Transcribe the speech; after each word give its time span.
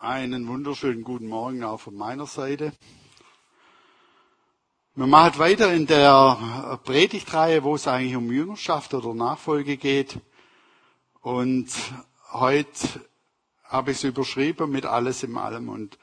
Einen 0.00 0.46
wunderschönen 0.46 1.02
guten 1.02 1.26
Morgen 1.26 1.64
auch 1.64 1.80
von 1.80 1.96
meiner 1.96 2.26
Seite. 2.26 2.72
Wir 4.94 5.08
machen 5.08 5.40
weiter 5.40 5.72
in 5.72 5.88
der 5.88 6.78
Predigtreihe, 6.84 7.64
wo 7.64 7.74
es 7.74 7.88
eigentlich 7.88 8.14
um 8.14 8.30
Jüngerschaft 8.30 8.94
oder 8.94 9.12
Nachfolge 9.12 9.76
geht. 9.76 10.20
Und 11.20 11.66
heute 12.30 12.70
habe 13.64 13.90
ich 13.90 13.96
es 13.96 14.04
überschrieben 14.04 14.70
mit 14.70 14.86
alles 14.86 15.24
im 15.24 15.36
Allem. 15.36 15.68
Und 15.68 15.98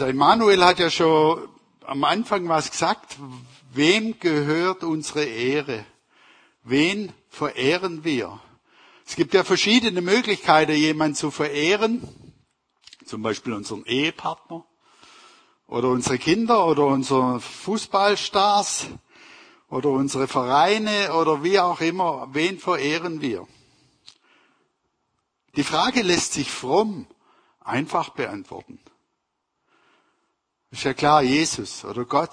der 0.00 0.08
Emanuel 0.08 0.64
hat 0.64 0.80
ja 0.80 0.90
schon 0.90 1.48
am 1.86 2.02
Anfang 2.02 2.48
was 2.48 2.72
gesagt. 2.72 3.18
Wem 3.72 4.18
gehört 4.18 4.82
unsere 4.82 5.22
Ehre? 5.22 5.86
Wen 6.64 7.12
verehren 7.28 8.02
wir? 8.02 8.40
Es 9.06 9.16
gibt 9.16 9.34
ja 9.34 9.44
verschiedene 9.44 10.00
Möglichkeiten, 10.00 10.72
jemanden 10.72 11.14
zu 11.14 11.30
verehren. 11.30 12.08
Zum 13.04 13.22
Beispiel 13.22 13.52
unseren 13.52 13.84
Ehepartner 13.84 14.64
oder 15.66 15.90
unsere 15.90 16.18
Kinder 16.18 16.66
oder 16.66 16.86
unsere 16.86 17.40
Fußballstars 17.40 18.86
oder 19.68 19.90
unsere 19.90 20.26
Vereine 20.26 21.12
oder 21.14 21.42
wie 21.44 21.60
auch 21.60 21.80
immer. 21.80 22.28
Wen 22.32 22.58
verehren 22.58 23.20
wir? 23.20 23.46
Die 25.56 25.64
Frage 25.64 26.02
lässt 26.02 26.32
sich 26.32 26.50
fromm 26.50 27.06
einfach 27.60 28.10
beantworten. 28.10 28.80
Ist 30.70 30.84
ja 30.84 30.94
klar, 30.94 31.22
Jesus 31.22 31.84
oder 31.84 32.04
Gott. 32.04 32.32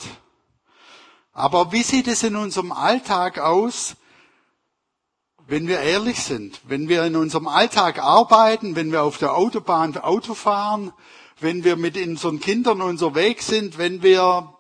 Aber 1.34 1.72
wie 1.72 1.84
sieht 1.84 2.08
es 2.08 2.24
in 2.24 2.36
unserem 2.36 2.72
Alltag 2.72 3.38
aus, 3.38 3.96
wenn 5.52 5.68
wir 5.68 5.82
ehrlich 5.82 6.24
sind, 6.24 6.62
wenn 6.70 6.88
wir 6.88 7.04
in 7.04 7.18
unserem 7.18 7.50
Alltag 7.50 8.00
arbeiten, 8.00 8.78
wenn 8.78 8.94
wir 8.94 9.04
auf 9.04 9.18
der 9.18 9.36
Autobahn 9.36 9.98
Auto 9.98 10.34
fahren, 10.34 10.94
wenn 11.42 11.66
wir 11.66 11.76
mit 11.76 11.98
unseren 11.98 12.40
Kindern 12.40 12.82
unterwegs 12.82 13.48
sind, 13.48 13.78
wenn 13.78 14.02
wir 14.02 14.56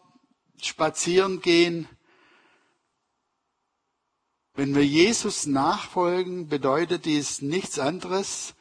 spazieren 0.61 1.39
gehen, 1.39 1.88
wenn 4.53 4.75
wir 4.75 4.86
Jesus 4.86 5.45
nachfolgen, 5.45 6.50
bedeutet 6.50 7.05
dies 7.05 7.42
nichts 7.42 7.80
anderes, 7.80 8.53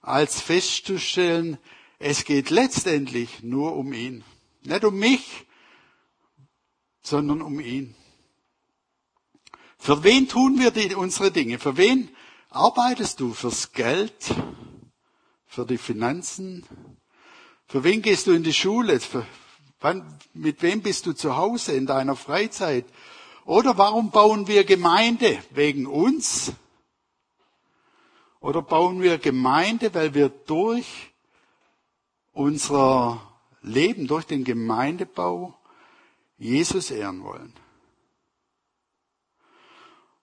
als 0.00 0.40
festzustellen, 0.40 1.58
es 1.98 2.24
geht 2.24 2.48
letztendlich 2.48 3.42
nur 3.42 3.76
um 3.76 3.92
ihn. 3.92 4.24
Nicht 4.62 4.84
um 4.84 4.98
mich, 4.98 5.44
sondern 7.02 7.42
um 7.42 7.60
ihn. 7.60 7.94
Für 9.84 10.02
wen 10.02 10.26
tun 10.26 10.58
wir 10.58 10.70
die, 10.70 10.94
unsere 10.94 11.30
Dinge? 11.30 11.58
Für 11.58 11.76
wen 11.76 12.08
arbeitest 12.48 13.20
du? 13.20 13.34
Fürs 13.34 13.72
Geld? 13.72 14.34
Für 15.46 15.66
die 15.66 15.76
Finanzen? 15.76 16.64
Für 17.66 17.84
wen 17.84 18.00
gehst 18.00 18.26
du 18.26 18.32
in 18.32 18.42
die 18.42 18.54
Schule? 18.54 18.98
Für, 18.98 19.26
wann, 19.80 20.18
mit 20.32 20.62
wem 20.62 20.80
bist 20.80 21.04
du 21.04 21.12
zu 21.12 21.36
Hause 21.36 21.72
in 21.72 21.84
deiner 21.84 22.16
Freizeit? 22.16 22.86
Oder 23.44 23.76
warum 23.76 24.10
bauen 24.10 24.48
wir 24.48 24.64
Gemeinde? 24.64 25.38
Wegen 25.50 25.84
uns? 25.84 26.52
Oder 28.40 28.62
bauen 28.62 29.02
wir 29.02 29.18
Gemeinde, 29.18 29.92
weil 29.92 30.14
wir 30.14 30.30
durch 30.30 31.12
unser 32.32 33.20
Leben, 33.60 34.06
durch 34.06 34.24
den 34.24 34.44
Gemeindebau 34.44 35.54
Jesus 36.38 36.90
ehren 36.90 37.22
wollen? 37.22 37.52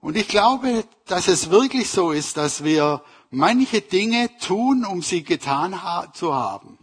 Und 0.01 0.17
ich 0.17 0.27
glaube, 0.27 0.83
dass 1.05 1.27
es 1.27 1.51
wirklich 1.51 1.89
so 1.89 2.11
ist, 2.11 2.35
dass 2.35 2.63
wir 2.63 3.03
manche 3.29 3.81
Dinge 3.81 4.35
tun, 4.39 4.83
um 4.83 5.01
sie 5.01 5.23
getan 5.23 5.79
zu 6.13 6.33
haben. 6.33 6.77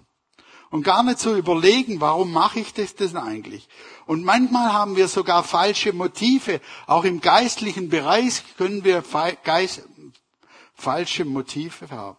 Und 0.71 0.83
gar 0.83 1.03
nicht 1.03 1.19
zu 1.19 1.37
überlegen, 1.37 2.01
warum 2.01 2.31
mache 2.33 2.61
ich 2.61 2.75
das 2.75 2.95
denn 2.95 3.17
eigentlich? 3.17 3.69
Und 4.07 4.23
manchmal 4.25 4.73
haben 4.73 4.97
wir 4.97 5.09
sogar 5.09 5.43
falsche 5.43 5.93
Motive. 5.93 6.61
Auch 6.87 7.05
im 7.05 7.21
geistlichen 7.21 7.89
Bereich 7.89 8.43
können 8.57 8.85
wir 8.85 9.03
falsche 10.75 11.25
Motive 11.25 11.91
haben. 11.91 12.19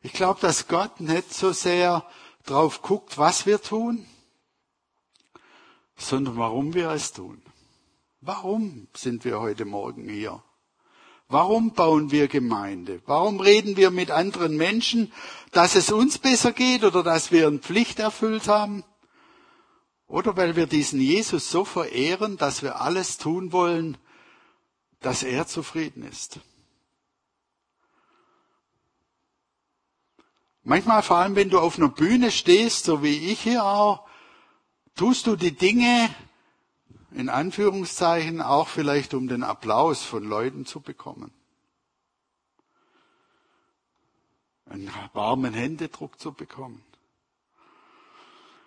Ich 0.00 0.12
glaube, 0.12 0.40
dass 0.40 0.68
Gott 0.68 1.00
nicht 1.00 1.32
so 1.32 1.52
sehr 1.52 2.04
drauf 2.44 2.82
guckt, 2.82 3.18
was 3.18 3.44
wir 3.46 3.60
tun, 3.60 4.06
sondern 5.96 6.36
warum 6.36 6.74
wir 6.74 6.90
es 6.90 7.12
tun. 7.12 7.42
Warum 8.26 8.88
sind 8.92 9.24
wir 9.24 9.38
heute 9.38 9.64
Morgen 9.64 10.08
hier? 10.08 10.42
Warum 11.28 11.74
bauen 11.74 12.10
wir 12.10 12.26
Gemeinde? 12.26 13.00
Warum 13.06 13.38
reden 13.38 13.76
wir 13.76 13.92
mit 13.92 14.10
anderen 14.10 14.56
Menschen, 14.56 15.12
dass 15.52 15.76
es 15.76 15.92
uns 15.92 16.18
besser 16.18 16.50
geht 16.50 16.82
oder 16.82 17.04
dass 17.04 17.30
wir 17.30 17.46
eine 17.46 17.60
Pflicht 17.60 18.00
erfüllt 18.00 18.48
haben? 18.48 18.82
Oder 20.08 20.36
weil 20.36 20.56
wir 20.56 20.66
diesen 20.66 21.00
Jesus 21.00 21.52
so 21.52 21.64
verehren, 21.64 22.36
dass 22.36 22.64
wir 22.64 22.80
alles 22.80 23.16
tun 23.16 23.52
wollen, 23.52 23.96
dass 24.98 25.22
er 25.22 25.46
zufrieden 25.46 26.02
ist? 26.02 26.40
Manchmal, 30.64 31.04
vor 31.04 31.18
allem 31.18 31.36
wenn 31.36 31.50
du 31.50 31.60
auf 31.60 31.78
einer 31.78 31.90
Bühne 31.90 32.32
stehst, 32.32 32.86
so 32.86 33.04
wie 33.04 33.30
ich 33.30 33.42
hier 33.42 33.64
auch, 33.64 34.04
tust 34.96 35.28
du 35.28 35.36
die 35.36 35.52
Dinge, 35.52 36.10
in 37.16 37.30
Anführungszeichen 37.30 38.42
auch 38.42 38.68
vielleicht 38.68 39.14
um 39.14 39.26
den 39.26 39.42
Applaus 39.42 40.02
von 40.02 40.22
Leuten 40.22 40.66
zu 40.66 40.80
bekommen. 40.80 41.32
Einen 44.66 44.92
warmen 45.14 45.54
Händedruck 45.54 46.20
zu 46.20 46.34
bekommen. 46.34 46.84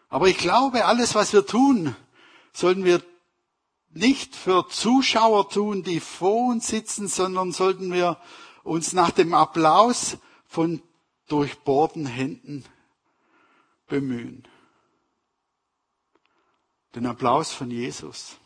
Aber 0.09 0.27
ich 0.29 0.39
glaube, 0.39 0.85
alles, 0.85 1.13
was 1.13 1.31
wir 1.31 1.45
tun, 1.45 1.95
sollten 2.51 2.85
wir 2.85 3.03
nicht 3.91 4.35
für 4.35 4.67
Zuschauer 4.67 5.49
tun, 5.49 5.83
die 5.83 5.99
vor 5.99 6.47
uns 6.47 6.67
sitzen, 6.67 7.07
sondern 7.07 7.51
sollten 7.51 7.93
wir 7.93 8.17
uns 8.63 8.93
nach 8.93 9.11
dem 9.11 9.35
Applaus 9.35 10.17
von 10.47 10.81
durchbohrten 11.27 12.07
Händen 12.07 12.65
bemühen 13.85 14.47
den 16.95 17.05
Applaus 17.05 17.51
von 17.51 17.69
Jesus. 17.69 18.38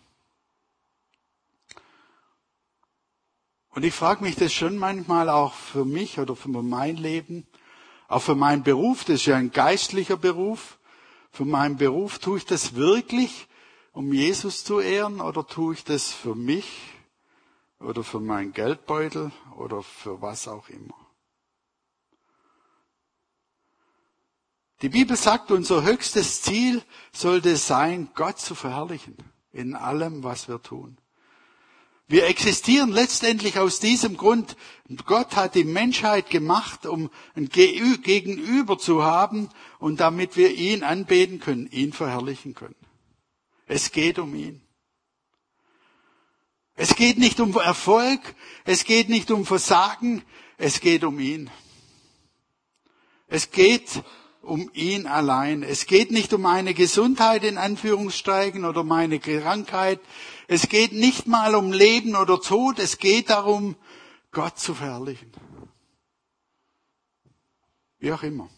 Und 3.75 3.83
ich 3.83 3.93
frage 3.93 4.23
mich 4.23 4.35
das 4.35 4.53
schon 4.53 4.77
manchmal 4.77 5.29
auch 5.29 5.53
für 5.53 5.85
mich 5.85 6.19
oder 6.19 6.35
für 6.35 6.49
mein 6.49 6.95
Leben, 6.95 7.47
auch 8.07 8.21
für 8.21 8.35
meinen 8.35 8.63
Beruf, 8.63 9.03
das 9.03 9.15
ist 9.15 9.25
ja 9.25 9.37
ein 9.37 9.51
geistlicher 9.51 10.17
Beruf, 10.17 10.77
für 11.31 11.45
meinen 11.45 11.77
Beruf 11.77 12.19
tue 12.19 12.37
ich 12.37 12.45
das 12.45 12.75
wirklich, 12.75 13.47
um 13.91 14.13
Jesus 14.13 14.63
zu 14.63 14.79
ehren 14.79 15.19
oder 15.19 15.47
tue 15.47 15.73
ich 15.73 15.83
das 15.83 16.11
für 16.11 16.35
mich 16.35 16.93
oder 17.79 18.03
für 18.03 18.19
meinen 18.19 18.53
Geldbeutel 18.53 19.31
oder 19.57 19.81
für 19.81 20.21
was 20.21 20.47
auch 20.47 20.69
immer. 20.69 20.95
Die 24.83 24.89
Bibel 24.89 25.17
sagt, 25.17 25.49
unser 25.49 25.81
höchstes 25.81 26.43
Ziel 26.43 26.83
sollte 27.11 27.55
sein, 27.57 28.09
Gott 28.13 28.37
zu 28.37 28.53
verherrlichen 28.53 29.17
in 29.51 29.75
allem, 29.75 30.23
was 30.23 30.47
wir 30.47 30.61
tun. 30.61 30.97
Wir 32.07 32.27
existieren 32.27 32.91
letztendlich 32.91 33.57
aus 33.59 33.79
diesem 33.79 34.17
Grund. 34.17 34.57
Gott 35.05 35.35
hat 35.35 35.55
die 35.55 35.63
Menschheit 35.63 36.29
gemacht, 36.29 36.85
um 36.85 37.09
ein 37.35 37.49
Gegenüber 37.49 38.77
zu 38.77 39.03
haben 39.03 39.49
und 39.79 39.99
damit 39.99 40.35
wir 40.35 40.53
ihn 40.53 40.83
anbeten 40.83 41.39
können, 41.39 41.67
ihn 41.71 41.93
verherrlichen 41.93 42.53
können. 42.53 42.75
Es 43.67 43.91
geht 43.91 44.19
um 44.19 44.35
ihn. 44.35 44.61
Es 46.75 46.95
geht 46.95 47.17
nicht 47.17 47.39
um 47.39 47.55
Erfolg, 47.55 48.19
es 48.65 48.83
geht 48.83 49.07
nicht 49.07 49.31
um 49.31 49.45
Versagen, 49.45 50.23
es 50.57 50.79
geht 50.79 51.03
um 51.03 51.19
ihn. 51.19 51.49
Es 53.27 53.51
geht 53.51 54.03
um 54.43 54.69
ihn 54.73 55.07
allein. 55.07 55.63
Es 55.63 55.85
geht 55.85 56.11
nicht 56.11 56.33
um 56.33 56.41
meine 56.41 56.73
Gesundheit 56.73 57.43
in 57.43 57.57
Anführungsstrichen 57.57 58.65
oder 58.65 58.83
meine 58.83 59.19
Krankheit. 59.19 59.99
Es 60.47 60.67
geht 60.67 60.91
nicht 60.91 61.27
mal 61.27 61.55
um 61.55 61.71
Leben 61.71 62.15
oder 62.15 62.39
Tod. 62.39 62.77
Es 62.77 62.97
geht 62.97 63.29
darum, 63.29 63.75
Gott 64.31 64.59
zu 64.59 64.75
verherrlichen. 64.75 65.31
Wie 67.99 68.11
auch 68.11 68.23
immer. 68.23 68.49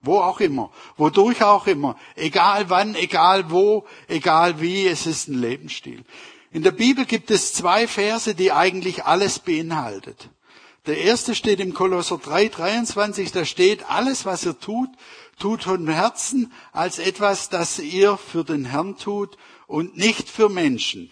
Wo 0.00 0.20
auch 0.20 0.40
immer. 0.40 0.72
Wodurch 0.96 1.42
auch 1.42 1.66
immer. 1.66 1.96
Egal 2.16 2.70
wann, 2.70 2.94
egal 2.94 3.50
wo, 3.50 3.86
egal 4.08 4.60
wie. 4.60 4.86
Es 4.86 5.06
ist 5.06 5.28
ein 5.28 5.38
Lebensstil. 5.38 6.04
In 6.50 6.62
der 6.62 6.72
Bibel 6.72 7.04
gibt 7.04 7.30
es 7.30 7.52
zwei 7.52 7.86
Verse, 7.86 8.34
die 8.34 8.52
eigentlich 8.52 9.04
alles 9.04 9.38
beinhaltet. 9.38 10.30
Der 10.86 10.98
erste 10.98 11.34
steht 11.34 11.60
im 11.60 11.72
Kolosser 11.72 12.18
3, 12.18 12.48
23, 12.48 13.32
da 13.32 13.44
steht, 13.44 13.90
alles 13.90 14.26
was 14.26 14.44
ihr 14.44 14.58
tut, 14.58 14.90
tut 15.38 15.62
von 15.64 15.88
Herzen 15.88 16.52
als 16.72 16.98
etwas, 16.98 17.48
das 17.48 17.78
ihr 17.78 18.18
für 18.18 18.44
den 18.44 18.66
Herrn 18.66 18.98
tut 18.98 19.38
und 19.66 19.96
nicht 19.96 20.28
für 20.28 20.48
Menschen. 20.48 21.10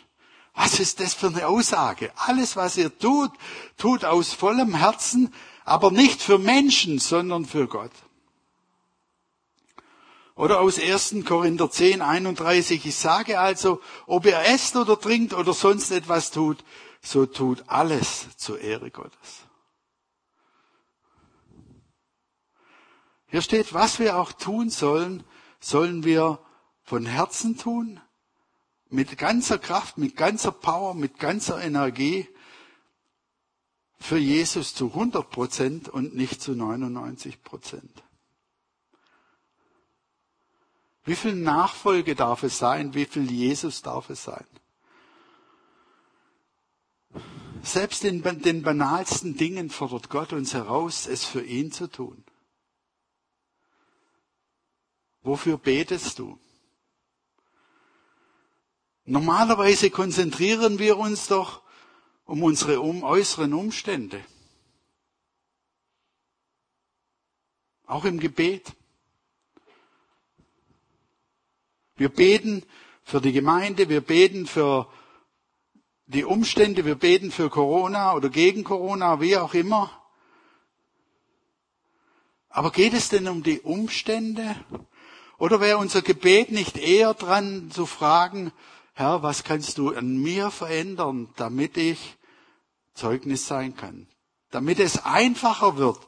Was 0.54 0.78
ist 0.78 1.00
das 1.00 1.14
für 1.14 1.28
eine 1.28 1.46
Aussage? 1.46 2.12
Alles 2.16 2.56
was 2.56 2.76
ihr 2.76 2.96
tut, 2.98 3.30
tut 3.78 4.04
aus 4.04 4.34
vollem 4.34 4.74
Herzen 4.74 5.32
aber 5.64 5.90
nicht 5.90 6.22
für 6.22 6.38
Menschen, 6.38 6.98
sondern 6.98 7.44
für 7.44 7.66
Gott. 7.66 7.92
Oder 10.34 10.60
aus 10.60 10.78
1. 10.78 11.16
Korinther 11.26 11.70
10, 11.70 12.00
31, 12.02 12.86
ich 12.86 12.94
sage 12.96 13.38
also, 13.38 13.80
ob 14.06 14.26
ihr 14.26 14.38
esst 14.40 14.76
oder 14.76 14.98
trinkt 14.98 15.34
oder 15.34 15.52
sonst 15.52 15.90
etwas 15.90 16.30
tut, 16.30 16.64
so 17.00 17.26
tut 17.26 17.64
alles 17.66 18.26
zur 18.36 18.60
Ehre 18.60 18.90
Gottes. 18.90 19.41
Hier 23.32 23.40
steht, 23.40 23.72
was 23.72 23.98
wir 23.98 24.18
auch 24.18 24.32
tun 24.32 24.68
sollen, 24.68 25.24
sollen 25.58 26.04
wir 26.04 26.38
von 26.82 27.06
Herzen 27.06 27.56
tun, 27.56 27.98
mit 28.90 29.16
ganzer 29.16 29.58
Kraft, 29.58 29.96
mit 29.96 30.18
ganzer 30.18 30.52
Power, 30.52 30.92
mit 30.92 31.18
ganzer 31.18 31.58
Energie 31.62 32.28
für 33.98 34.18
Jesus 34.18 34.74
zu 34.74 34.88
100 34.88 35.30
Prozent 35.30 35.88
und 35.88 36.14
nicht 36.14 36.42
zu 36.42 36.54
99 36.54 37.42
Prozent. 37.42 38.02
Wie 41.04 41.16
viel 41.16 41.34
Nachfolge 41.34 42.14
darf 42.14 42.42
es 42.42 42.58
sein? 42.58 42.92
Wie 42.92 43.06
viel 43.06 43.30
Jesus 43.30 43.80
darf 43.80 44.10
es 44.10 44.24
sein? 44.24 44.46
Selbst 47.62 48.04
in 48.04 48.22
den 48.22 48.62
banalsten 48.62 49.38
Dingen 49.38 49.70
fordert 49.70 50.10
Gott 50.10 50.34
uns 50.34 50.52
heraus, 50.52 51.06
es 51.06 51.24
für 51.24 51.42
ihn 51.42 51.72
zu 51.72 51.86
tun. 51.86 52.22
Wofür 55.22 55.56
betest 55.56 56.18
du? 56.18 56.38
Normalerweise 59.04 59.90
konzentrieren 59.90 60.78
wir 60.78 60.96
uns 60.96 61.26
doch 61.28 61.62
um 62.24 62.42
unsere 62.42 62.80
äußeren 62.82 63.52
Umstände. 63.52 64.24
Auch 67.86 68.04
im 68.04 68.18
Gebet. 68.18 68.72
Wir 71.96 72.08
beten 72.08 72.64
für 73.02 73.20
die 73.20 73.32
Gemeinde, 73.32 73.88
wir 73.88 74.00
beten 74.00 74.46
für 74.46 74.90
die 76.06 76.24
Umstände, 76.24 76.84
wir 76.84 76.94
beten 76.94 77.30
für 77.30 77.50
Corona 77.50 78.14
oder 78.14 78.28
gegen 78.28 78.64
Corona, 78.64 79.20
wie 79.20 79.36
auch 79.36 79.54
immer. 79.54 79.90
Aber 82.48 82.70
geht 82.70 82.92
es 82.94 83.08
denn 83.08 83.28
um 83.28 83.42
die 83.42 83.60
Umstände? 83.60 84.56
Oder 85.42 85.58
wäre 85.60 85.78
unser 85.78 86.02
Gebet 86.02 86.52
nicht 86.52 86.78
eher 86.78 87.14
dran 87.14 87.68
zu 87.72 87.84
fragen, 87.84 88.52
Herr, 88.92 89.24
was 89.24 89.42
kannst 89.42 89.76
du 89.76 89.92
an 89.92 90.16
mir 90.16 90.52
verändern, 90.52 91.30
damit 91.34 91.76
ich 91.76 92.16
Zeugnis 92.94 93.48
sein 93.48 93.74
kann? 93.74 94.06
Damit 94.52 94.78
es 94.78 95.04
einfacher 95.04 95.76
wird, 95.78 95.98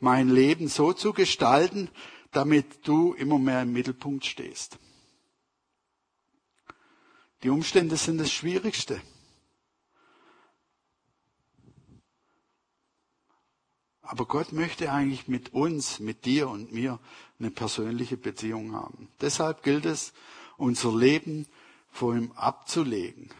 mein 0.00 0.30
Leben 0.30 0.68
so 0.68 0.94
zu 0.94 1.12
gestalten, 1.12 1.90
damit 2.30 2.88
du 2.88 3.12
immer 3.12 3.38
mehr 3.38 3.60
im 3.60 3.74
Mittelpunkt 3.74 4.24
stehst. 4.24 4.78
Die 7.42 7.50
Umstände 7.50 7.98
sind 7.98 8.16
das 8.16 8.32
Schwierigste. 8.32 9.02
Aber 14.00 14.24
Gott 14.24 14.52
möchte 14.52 14.90
eigentlich 14.90 15.28
mit 15.28 15.52
uns, 15.52 16.00
mit 16.00 16.24
dir 16.24 16.48
und 16.48 16.72
mir 16.72 16.98
eine 17.38 17.50
persönliche 17.50 18.16
Beziehung 18.16 18.74
haben. 18.74 19.08
Deshalb 19.20 19.62
gilt 19.62 19.86
es, 19.86 20.12
unser 20.56 20.94
Leben 20.94 21.46
vor 21.90 22.14
ihm 22.14 22.32
abzulegen. 22.32 23.30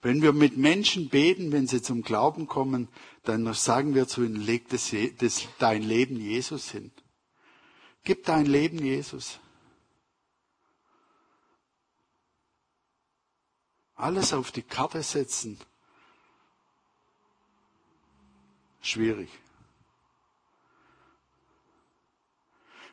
Wenn 0.00 0.20
wir 0.20 0.32
mit 0.32 0.56
Menschen 0.56 1.08
beten, 1.08 1.52
wenn 1.52 1.68
sie 1.68 1.80
zum 1.80 2.02
Glauben 2.02 2.48
kommen, 2.48 2.88
dann 3.22 3.52
sagen 3.54 3.94
wir 3.94 4.08
zu 4.08 4.24
ihnen, 4.24 4.36
leg 4.36 4.68
das, 4.68 4.92
das, 5.18 5.46
dein 5.58 5.82
Leben 5.82 6.16
Jesus 6.16 6.70
hin. 6.70 6.90
Gib 8.02 8.24
dein 8.24 8.46
Leben 8.46 8.78
Jesus. 8.78 9.38
Alles 13.94 14.32
auf 14.32 14.50
die 14.50 14.62
Karte 14.62 15.04
setzen. 15.04 15.60
Schwierig. 18.80 19.28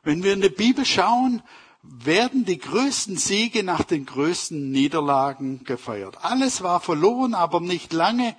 Wenn 0.04 0.24
wir 0.24 0.34
in 0.34 0.42
die 0.42 0.50
Bibel 0.50 0.86
schauen, 0.86 1.42
werden 1.82 2.46
die 2.46 2.58
größten 2.58 3.18
Siege 3.18 3.64
nach 3.64 3.84
den 3.84 4.06
größten 4.06 4.72
Niederlagen 4.72 5.64
gefeiert. 5.64 6.18
Alles 6.24 6.62
war 6.62 6.80
verloren, 6.80 7.34
aber 7.34 7.62
nicht 7.62 7.94
lange. 7.94 8.36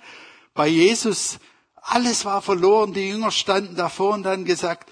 Bei 0.53 0.67
Jesus, 0.67 1.39
alles 1.75 2.25
war 2.25 2.41
verloren. 2.41 2.93
Die 2.93 3.09
Jünger 3.09 3.31
standen 3.31 3.75
davor 3.75 4.13
und 4.13 4.23
dann 4.23 4.45
gesagt, 4.45 4.89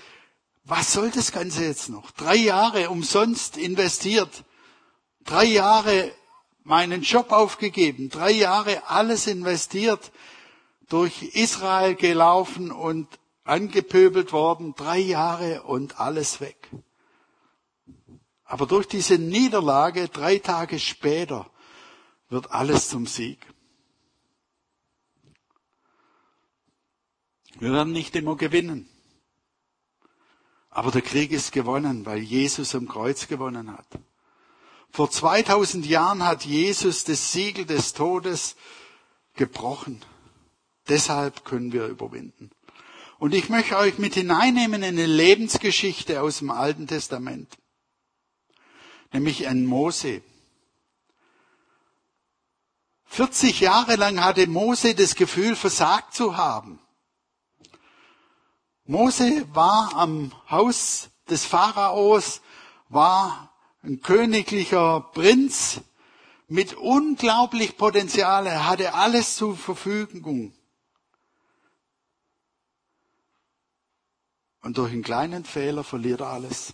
was 0.66 0.94
soll 0.94 1.10
das 1.12 1.32
Ganze 1.32 1.64
jetzt 1.64 1.90
noch? 1.90 2.12
Drei 2.12 2.36
Jahre 2.36 2.90
umsonst 2.90 3.58
investiert. 3.58 4.44
Drei 5.26 5.46
Jahre 5.46 6.12
meinen 6.64 7.02
Job 7.02 7.32
aufgegeben. 7.32 8.10
Drei 8.10 8.32
Jahre 8.32 8.84
alles 8.88 9.28
investiert. 9.28 10.12
Durch 10.88 11.24
Israel 11.34 11.96
gelaufen 11.96 12.72
und 12.72 13.08
angepöbelt 13.50 14.32
worden. 14.32 14.76
Drei 14.76 15.00
Jahre 15.00 15.64
und 15.64 16.00
alles 16.00 16.40
weg. 16.40 16.70
Aber 18.46 18.66
durch 18.66 18.88
diese 18.88 19.18
Niederlage 19.18 20.08
drei 20.08 20.40
Tage 20.40 20.80
später 20.80 21.50
wird 22.30 22.52
alles 22.52 22.90
zum 22.90 23.06
Sieg. 23.06 23.40
Wir 27.60 27.74
werden 27.74 27.92
nicht 27.92 28.16
immer 28.16 28.38
gewinnen. 28.38 28.90
Aber 30.70 30.92
der 30.92 31.02
Krieg 31.02 31.32
ist 31.32 31.52
gewonnen, 31.52 32.06
weil 32.06 32.20
Jesus 32.20 32.74
am 32.76 32.88
Kreuz 32.88 33.28
gewonnen 33.28 33.72
hat. 33.76 33.88
Vor 34.92 35.12
2000 35.12 35.86
Jahren 35.86 36.24
hat 36.26 36.46
Jesus 36.46 37.04
das 37.04 37.32
Siegel 37.32 37.66
des 37.66 37.94
Todes 37.94 38.56
gebrochen. 39.36 40.02
Deshalb 40.88 41.46
können 41.46 41.72
wir 41.72 41.88
überwinden. 41.88 42.50
Und 43.20 43.34
ich 43.34 43.50
möchte 43.50 43.78
euch 43.78 44.00
mit 44.00 44.16
hineinnehmen 44.16 44.82
in 44.82 44.98
eine 44.98 45.06
Lebensgeschichte 45.06 46.22
aus 46.22 46.40
dem 46.40 46.50
Alten 46.50 46.88
Testament 46.88 47.60
nämlich 49.14 49.48
an 49.48 49.66
Mose. 49.66 50.22
40 53.06 53.60
Jahre 53.60 53.96
lang 53.96 54.24
hatte 54.24 54.48
Mose 54.48 54.94
das 54.94 55.16
Gefühl, 55.16 55.56
versagt 55.56 56.14
zu 56.14 56.38
haben. 56.38 56.80
Mose 58.86 59.46
war 59.54 59.96
am 59.96 60.32
Haus 60.50 61.10
des 61.30 61.46
Pharaos, 61.46 62.42
war 62.88 63.54
ein 63.84 64.02
königlicher 64.02 65.02
Prinz 65.14 65.82
mit 66.48 66.76
unglaublich 66.76 67.78
Potenzial. 67.78 68.48
Er 68.48 68.68
hatte 68.68 68.94
alles 68.94 69.36
zur 69.36 69.56
Verfügung. 69.56 70.54
Und 74.62 74.78
durch 74.78 74.92
einen 74.92 75.04
kleinen 75.04 75.46
Fehler 75.46 75.84
verliert 75.84 76.22
er 76.22 76.28
alles. 76.28 76.74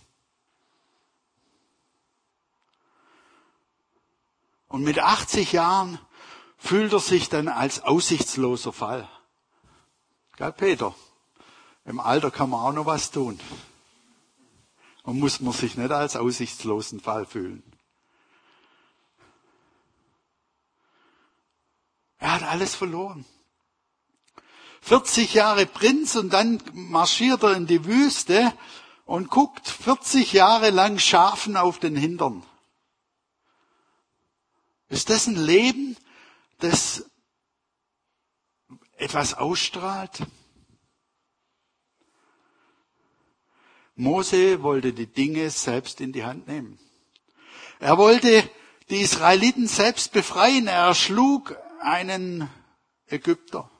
Und 4.68 4.82
mit 4.82 4.98
80 4.98 5.52
Jahren 5.52 5.98
fühlt 6.58 6.92
er 6.92 7.00
sich 7.00 7.28
dann 7.28 7.48
als 7.48 7.82
aussichtsloser 7.82 8.72
Fall. 8.72 9.08
Gell, 10.36 10.52
Peter? 10.52 10.94
Im 11.84 12.00
Alter 12.00 12.30
kann 12.30 12.50
man 12.50 12.60
auch 12.60 12.72
noch 12.72 12.86
was 12.86 13.10
tun. 13.10 13.38
Und 15.04 15.20
muss 15.20 15.40
man 15.40 15.52
sich 15.52 15.76
nicht 15.76 15.92
als 15.92 16.16
aussichtslosen 16.16 17.00
Fall 17.00 17.26
fühlen. 17.26 17.62
Er 22.18 22.32
hat 22.32 22.42
alles 22.42 22.74
verloren. 22.74 23.24
40 24.82 25.34
Jahre 25.34 25.66
Prinz 25.66 26.16
und 26.16 26.32
dann 26.32 26.62
marschiert 26.72 27.42
er 27.42 27.56
in 27.56 27.66
die 27.66 27.84
Wüste 27.84 28.52
und 29.04 29.30
guckt 29.30 29.68
40 29.68 30.32
Jahre 30.32 30.70
lang 30.70 30.98
Schafen 30.98 31.56
auf 31.56 31.78
den 31.78 31.96
Hintern. 31.96 32.42
Ist 34.88 35.10
das 35.10 35.26
ein 35.26 35.36
Leben, 35.36 35.96
das 36.58 37.04
etwas 38.96 39.34
ausstrahlt? 39.34 40.22
Mose 43.94 44.62
wollte 44.62 44.92
die 44.92 45.06
Dinge 45.06 45.50
selbst 45.50 46.00
in 46.00 46.12
die 46.12 46.24
Hand 46.24 46.46
nehmen. 46.46 46.78
Er 47.80 47.96
wollte 47.98 48.48
die 48.90 49.00
Israeliten 49.00 49.66
selbst 49.66 50.12
befreien. 50.12 50.66
Er 50.66 50.86
erschlug 50.86 51.56
einen 51.80 52.48
Ägypter. 53.06 53.70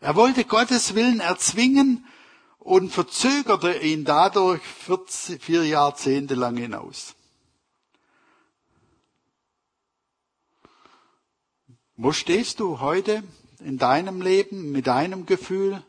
Er 0.00 0.16
wollte 0.16 0.44
Gottes 0.44 0.94
Willen 0.94 1.20
erzwingen 1.20 2.04
und 2.58 2.90
verzögerte 2.90 3.78
ihn 3.78 4.04
dadurch 4.04 4.62
vier 5.40 5.64
Jahrzehnte 5.64 6.34
lang 6.34 6.56
hinaus. 6.56 7.14
Wo 11.96 12.12
stehst 12.12 12.60
du 12.60 12.80
heute? 12.80 13.22
in 13.64 13.78
deinem 13.78 14.20
Leben, 14.22 14.72
mit 14.72 14.86
deinem 14.86 15.26
Gefühl? 15.26 15.82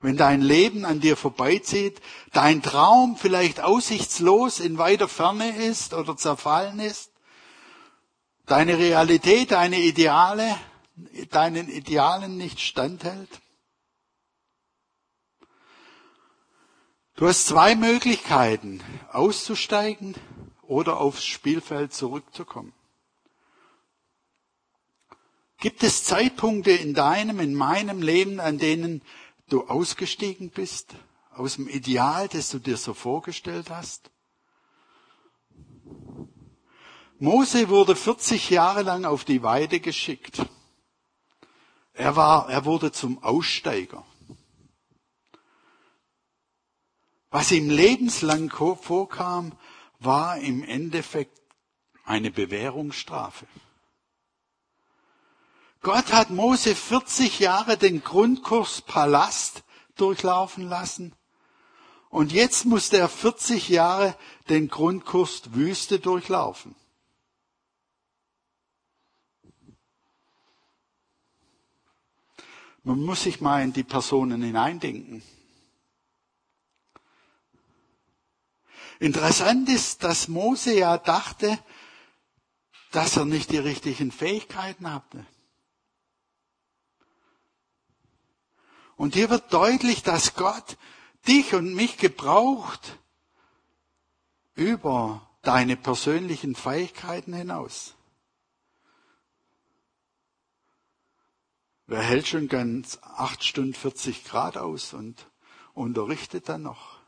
Wenn 0.00 0.16
dein 0.16 0.40
Leben 0.40 0.84
an 0.84 1.00
dir 1.00 1.16
vorbeizieht, 1.16 2.00
dein 2.32 2.62
Traum 2.62 3.16
vielleicht 3.16 3.60
aussichtslos 3.60 4.58
in 4.58 4.78
weiter 4.78 5.08
Ferne 5.08 5.64
ist 5.64 5.94
oder 5.94 6.16
zerfallen 6.16 6.80
ist, 6.80 7.12
deine 8.46 8.78
Realität, 8.78 9.52
deine 9.52 9.78
Ideale, 9.78 10.56
deinen 11.30 11.68
Idealen 11.68 12.36
nicht 12.36 12.60
standhält? 12.60 13.40
Du 17.14 17.28
hast 17.28 17.46
zwei 17.46 17.76
Möglichkeiten, 17.76 18.80
auszusteigen 19.12 20.14
oder 20.62 20.98
aufs 21.00 21.24
Spielfeld 21.24 21.92
zurückzukommen. 21.92 22.72
Gibt 25.58 25.84
es 25.84 26.02
Zeitpunkte 26.04 26.72
in 26.72 26.94
deinem, 26.94 27.38
in 27.38 27.54
meinem 27.54 28.02
Leben, 28.02 28.40
an 28.40 28.58
denen 28.58 29.02
du 29.48 29.68
ausgestiegen 29.68 30.50
bist 30.50 30.94
aus 31.30 31.54
dem 31.54 31.68
Ideal, 31.68 32.26
das 32.28 32.50
du 32.50 32.58
dir 32.58 32.76
so 32.76 32.94
vorgestellt 32.94 33.70
hast? 33.70 34.10
Mose 37.20 37.68
wurde 37.68 37.94
40 37.94 38.50
Jahre 38.50 38.82
lang 38.82 39.04
auf 39.04 39.24
die 39.24 39.44
Weide 39.44 39.78
geschickt. 39.78 40.44
Er 41.94 42.16
war, 42.16 42.48
er 42.48 42.64
wurde 42.64 42.92
zum 42.92 43.22
Aussteiger. 43.22 44.04
Was 47.30 47.50
ihm 47.50 47.70
lebenslang 47.70 48.50
vorkam, 48.50 49.56
war 49.98 50.38
im 50.38 50.62
Endeffekt 50.64 51.40
eine 52.04 52.30
Bewährungsstrafe. 52.30 53.46
Gott 55.80 56.12
hat 56.12 56.30
Mose 56.30 56.74
40 56.74 57.40
Jahre 57.40 57.76
den 57.76 58.04
Grundkurs 58.04 58.82
Palast 58.82 59.64
durchlaufen 59.96 60.68
lassen. 60.68 61.14
Und 62.08 62.32
jetzt 62.32 62.66
musste 62.66 62.98
er 62.98 63.08
40 63.08 63.68
Jahre 63.68 64.16
den 64.48 64.68
Grundkurs 64.68 65.54
Wüste 65.54 65.98
durchlaufen. 65.98 66.74
Man 72.84 73.00
muss 73.00 73.22
sich 73.22 73.40
mal 73.40 73.62
in 73.62 73.72
die 73.72 73.84
Personen 73.84 74.42
hineindenken. 74.42 75.22
Interessant 78.98 79.68
ist, 79.68 80.04
dass 80.04 80.28
Mose 80.28 80.74
ja 80.78 80.98
dachte, 80.98 81.58
dass 82.92 83.16
er 83.16 83.24
nicht 83.24 83.50
die 83.50 83.58
richtigen 83.58 84.12
Fähigkeiten 84.12 84.92
hatte. 84.92 85.26
Und 88.96 89.14
hier 89.14 89.30
wird 89.30 89.52
deutlich, 89.52 90.02
dass 90.02 90.34
Gott 90.34 90.76
dich 91.26 91.54
und 91.54 91.74
mich 91.74 91.96
gebraucht 91.96 92.98
über 94.54 95.28
deine 95.42 95.76
persönlichen 95.76 96.54
Fähigkeiten 96.54 97.32
hinaus. 97.32 97.94
Wer 101.86 102.02
hält 102.02 102.28
schon 102.28 102.48
ganz 102.48 102.98
acht 103.02 103.44
Stunden 103.44 103.74
40 103.74 104.24
Grad 104.24 104.56
aus 104.56 104.94
und 104.94 105.28
unterrichtet 105.74 106.48
dann 106.48 106.62
noch? 106.62 107.00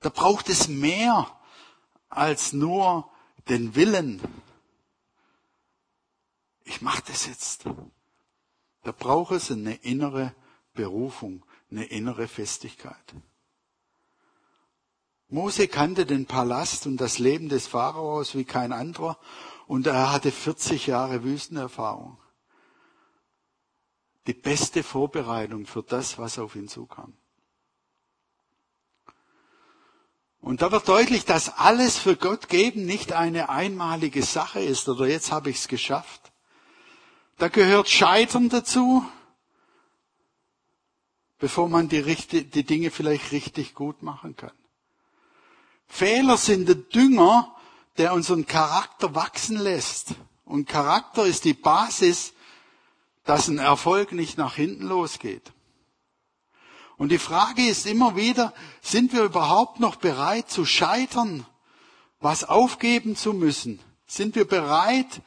Da 0.00 0.08
braucht 0.08 0.48
es 0.48 0.68
mehr 0.68 1.26
als 2.08 2.52
nur 2.52 3.10
den 3.48 3.74
Willen. 3.74 4.20
Ich 6.64 6.80
mache 6.80 7.02
das 7.06 7.26
jetzt. 7.26 7.64
Da 8.82 8.92
braucht 8.92 9.32
es 9.32 9.50
eine 9.50 9.74
innere 9.74 10.34
Berufung, 10.74 11.44
eine 11.70 11.84
innere 11.84 12.28
Festigkeit. 12.28 13.14
Mose 15.30 15.68
kannte 15.68 16.06
den 16.06 16.24
Palast 16.24 16.86
und 16.86 16.98
das 16.98 17.18
Leben 17.18 17.48
des 17.48 17.66
Pharaos 17.66 18.34
wie 18.34 18.44
kein 18.44 18.72
anderer 18.72 19.18
und 19.66 19.86
er 19.86 20.10
hatte 20.10 20.30
40 20.30 20.86
Jahre 20.86 21.22
Wüstenerfahrung. 21.24 22.18
Die 24.28 24.34
beste 24.34 24.82
Vorbereitung 24.82 25.64
für 25.64 25.82
das, 25.82 26.18
was 26.18 26.38
auf 26.38 26.54
ihn 26.54 26.68
zukam. 26.68 27.14
Und 30.42 30.60
da 30.60 30.70
wird 30.70 30.86
deutlich, 30.86 31.24
dass 31.24 31.56
alles 31.56 31.96
für 31.96 32.14
Gott 32.14 32.50
geben 32.50 32.84
nicht 32.84 33.14
eine 33.14 33.48
einmalige 33.48 34.22
Sache 34.22 34.60
ist 34.60 34.86
oder 34.86 35.06
jetzt 35.06 35.32
habe 35.32 35.48
ich 35.48 35.56
es 35.56 35.68
geschafft. 35.68 36.30
Da 37.38 37.48
gehört 37.48 37.88
Scheitern 37.88 38.50
dazu, 38.50 39.02
bevor 41.38 41.70
man 41.70 41.88
die, 41.88 42.02
die 42.02 42.64
Dinge 42.64 42.90
vielleicht 42.90 43.32
richtig 43.32 43.74
gut 43.74 44.02
machen 44.02 44.36
kann. 44.36 44.52
Fehler 45.86 46.36
sind 46.36 46.68
der 46.68 46.74
Dünger, 46.74 47.56
der 47.96 48.12
unseren 48.12 48.44
Charakter 48.44 49.14
wachsen 49.14 49.56
lässt. 49.56 50.16
Und 50.44 50.68
Charakter 50.68 51.24
ist 51.24 51.46
die 51.46 51.54
Basis, 51.54 52.34
dass 53.28 53.46
ein 53.46 53.58
Erfolg 53.58 54.12
nicht 54.12 54.38
nach 54.38 54.54
hinten 54.54 54.84
losgeht. 54.84 55.52
Und 56.96 57.10
die 57.10 57.18
Frage 57.18 57.68
ist 57.68 57.84
immer 57.84 58.16
wieder, 58.16 58.54
sind 58.80 59.12
wir 59.12 59.22
überhaupt 59.22 59.80
noch 59.80 59.96
bereit 59.96 60.50
zu 60.50 60.64
scheitern, 60.64 61.46
was 62.20 62.44
aufgeben 62.44 63.16
zu 63.16 63.34
müssen? 63.34 63.80
Sind 64.06 64.34
wir 64.34 64.48
bereit, 64.48 65.20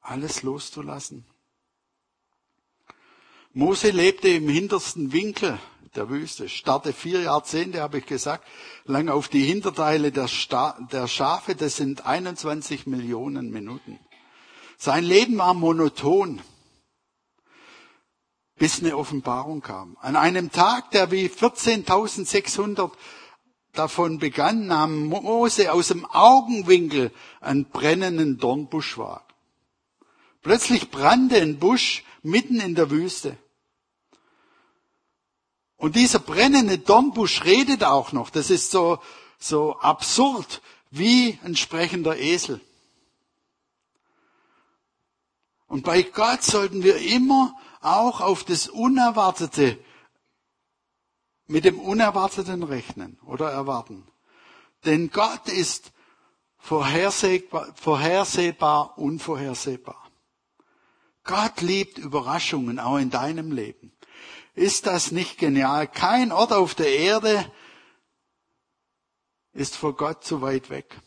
alles 0.00 0.44
loszulassen. 0.44 1.26
Mose 3.52 3.90
lebte 3.90 4.28
im 4.28 4.48
hintersten 4.48 5.10
Winkel 5.10 5.58
der 5.96 6.08
Wüste, 6.08 6.48
starrte 6.48 6.92
vier 6.92 7.22
Jahrzehnte, 7.22 7.80
habe 7.80 7.98
ich 7.98 8.06
gesagt, 8.06 8.46
lang 8.84 9.08
auf 9.08 9.28
die 9.28 9.44
Hinterteile 9.44 10.12
der, 10.12 10.28
Sta 10.28 10.78
der 10.92 11.08
Schafe, 11.08 11.54
das 11.54 11.76
sind 11.76 12.06
21 12.06 12.86
Millionen 12.86 13.50
Minuten. 13.50 13.98
Sein 14.78 15.04
Leben 15.04 15.38
war 15.38 15.54
monoton, 15.54 16.42
bis 18.56 18.80
eine 18.80 18.96
Offenbarung 18.96 19.60
kam. 19.62 19.96
An 20.00 20.16
einem 20.16 20.50
Tag, 20.50 20.90
der 20.90 21.10
wie 21.10 21.26
14.600 21.26 22.90
davon 23.72 24.18
begann, 24.18 24.66
nahm 24.66 25.06
Mose 25.06 25.72
aus 25.72 25.88
dem 25.88 26.04
Augenwinkel 26.06 27.12
einen 27.40 27.66
brennenden 27.66 28.38
Dornbusch 28.38 28.98
wahr. 28.98 29.26
Plötzlich 30.42 30.90
brannte 30.90 31.40
ein 31.40 31.58
Busch 31.58 32.04
mitten 32.22 32.60
in 32.60 32.74
der 32.74 32.90
Wüste. 32.90 33.36
Und 35.76 35.96
dieser 35.96 36.18
brennende 36.18 36.78
Dornbusch 36.78 37.44
redet 37.44 37.84
auch 37.84 38.12
noch. 38.12 38.30
Das 38.30 38.50
ist 38.50 38.70
so, 38.70 38.98
so 39.38 39.78
absurd 39.78 40.62
wie 40.90 41.38
ein 41.44 41.56
sprechender 41.56 42.16
Esel. 42.18 42.60
Und 45.68 45.84
bei 45.84 46.02
Gott 46.02 46.42
sollten 46.42 46.82
wir 46.82 46.96
immer 46.96 47.54
auch 47.80 48.20
auf 48.20 48.44
das 48.44 48.68
Unerwartete, 48.68 49.78
mit 51.48 51.64
dem 51.64 51.78
Unerwarteten 51.78 52.62
rechnen 52.62 53.18
oder 53.24 53.50
erwarten. 53.50 54.06
Denn 54.84 55.10
Gott 55.10 55.48
ist 55.48 55.92
vorhersehbar, 56.58 57.72
vorhersehbar 57.74 58.98
unvorhersehbar. 58.98 60.10
Gott 61.24 61.60
liebt 61.60 61.98
Überraschungen 61.98 62.78
auch 62.78 62.98
in 62.98 63.10
deinem 63.10 63.52
Leben. 63.52 63.92
Ist 64.56 64.86
das 64.86 65.12
nicht 65.12 65.36
genial? 65.36 65.86
Kein 65.86 66.32
Ort 66.32 66.52
auf 66.52 66.74
der 66.74 66.88
Erde 66.88 67.52
ist 69.52 69.76
vor 69.76 69.94
Gott 69.94 70.24
zu 70.24 70.40
weit 70.40 70.70
weg. 70.70 70.98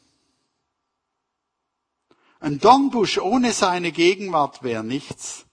Ein 2.39 2.59
Dornbusch 2.59 3.17
ohne 3.17 3.51
seine 3.51 3.91
Gegenwart 3.91 4.61
wäre 4.61 4.83
nichts. 4.83 5.47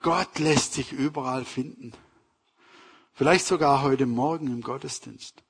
Gott 0.00 0.38
lässt 0.38 0.72
sich 0.72 0.90
überall 0.90 1.44
finden. 1.44 1.92
Vielleicht 3.12 3.44
sogar 3.44 3.82
heute 3.82 4.06
Morgen 4.06 4.46
im 4.46 4.62
Gottesdienst. 4.62 5.44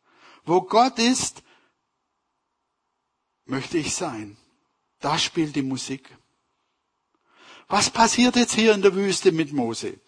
Wo 0.45 0.63
Gott 0.63 0.99
ist, 0.99 1.45
möchte 3.45 3.79
ich 3.79 3.95
sein. 3.95 4.37
Da 4.99 5.17
spielt 5.17 5.55
die 5.55 5.63
Musik. 5.63 6.11
Was 7.69 7.89
passiert 7.89 8.35
jetzt 8.35 8.55
hier 8.55 8.75
in 8.75 8.83
der 8.83 8.97
Wüste 8.97 9.31
mit 9.31 9.53
Mose? 9.53 10.01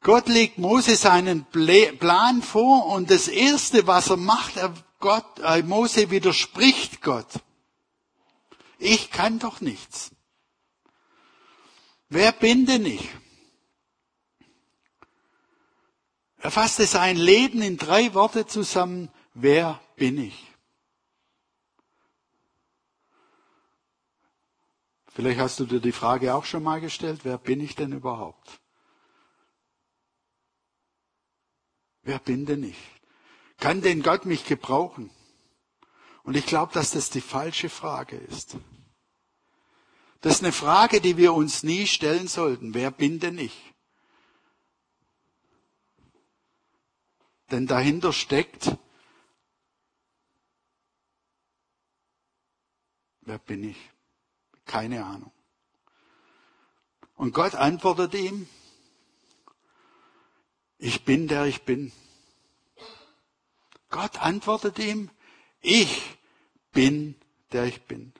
Gott 0.00 0.28
legt 0.28 0.58
Mose 0.58 0.96
seinen 0.96 1.44
Plan 1.46 2.42
vor 2.42 2.86
und 2.86 3.10
das 3.10 3.28
erste, 3.28 3.86
was 3.86 4.10
er 4.10 4.16
macht, 4.16 4.56
er 4.56 4.72
Gott, 5.00 5.38
äh, 5.40 5.62
Mose 5.62 6.10
widerspricht 6.10 7.02
Gott. 7.02 7.28
Ich 8.78 9.10
kann 9.10 9.38
doch 9.38 9.60
nichts. 9.60 10.10
Wer 12.08 12.32
bin 12.32 12.66
denn 12.66 12.86
ich? 12.86 13.08
Er 16.38 16.50
fasste 16.50 16.86
sein 16.86 17.16
Leben 17.16 17.62
in 17.62 17.76
drei 17.76 18.14
Worte 18.14 18.46
zusammen. 18.46 19.10
Wer 19.34 19.80
bin 19.96 20.18
ich? 20.18 20.46
Vielleicht 25.08 25.40
hast 25.40 25.58
du 25.58 25.66
dir 25.66 25.80
die 25.80 25.92
Frage 25.92 26.34
auch 26.34 26.44
schon 26.44 26.62
mal 26.62 26.80
gestellt, 26.80 27.20
wer 27.24 27.38
bin 27.38 27.60
ich 27.60 27.74
denn 27.74 27.90
überhaupt? 27.92 28.60
Wer 32.08 32.20
bin 32.20 32.46
denn 32.46 32.62
ich? 32.62 32.78
Kann 33.58 33.82
denn 33.82 34.02
Gott 34.02 34.24
mich 34.24 34.46
gebrauchen? 34.46 35.10
Und 36.22 36.38
ich 36.38 36.46
glaube, 36.46 36.72
dass 36.72 36.92
das 36.92 37.10
die 37.10 37.20
falsche 37.20 37.68
Frage 37.68 38.16
ist. 38.16 38.56
Das 40.22 40.36
ist 40.36 40.42
eine 40.42 40.52
Frage, 40.52 41.02
die 41.02 41.18
wir 41.18 41.34
uns 41.34 41.64
nie 41.64 41.86
stellen 41.86 42.26
sollten. 42.26 42.72
Wer 42.72 42.90
bin 42.90 43.20
denn 43.20 43.36
ich? 43.36 43.74
Denn 47.50 47.66
dahinter 47.66 48.14
steckt, 48.14 48.74
wer 53.20 53.38
bin 53.38 53.68
ich? 53.68 53.90
Keine 54.64 55.04
Ahnung. 55.04 55.32
Und 57.16 57.34
Gott 57.34 57.54
antwortet 57.54 58.14
ihm, 58.14 58.48
ich 60.78 61.04
bin 61.04 61.28
der 61.28 61.44
ich 61.44 61.62
bin. 61.62 61.92
Gott 63.90 64.20
antwortet 64.20 64.78
ihm, 64.78 65.10
ich 65.60 66.00
bin 66.72 67.14
der 67.52 67.64
ich 67.64 67.82
bin. 67.82 68.12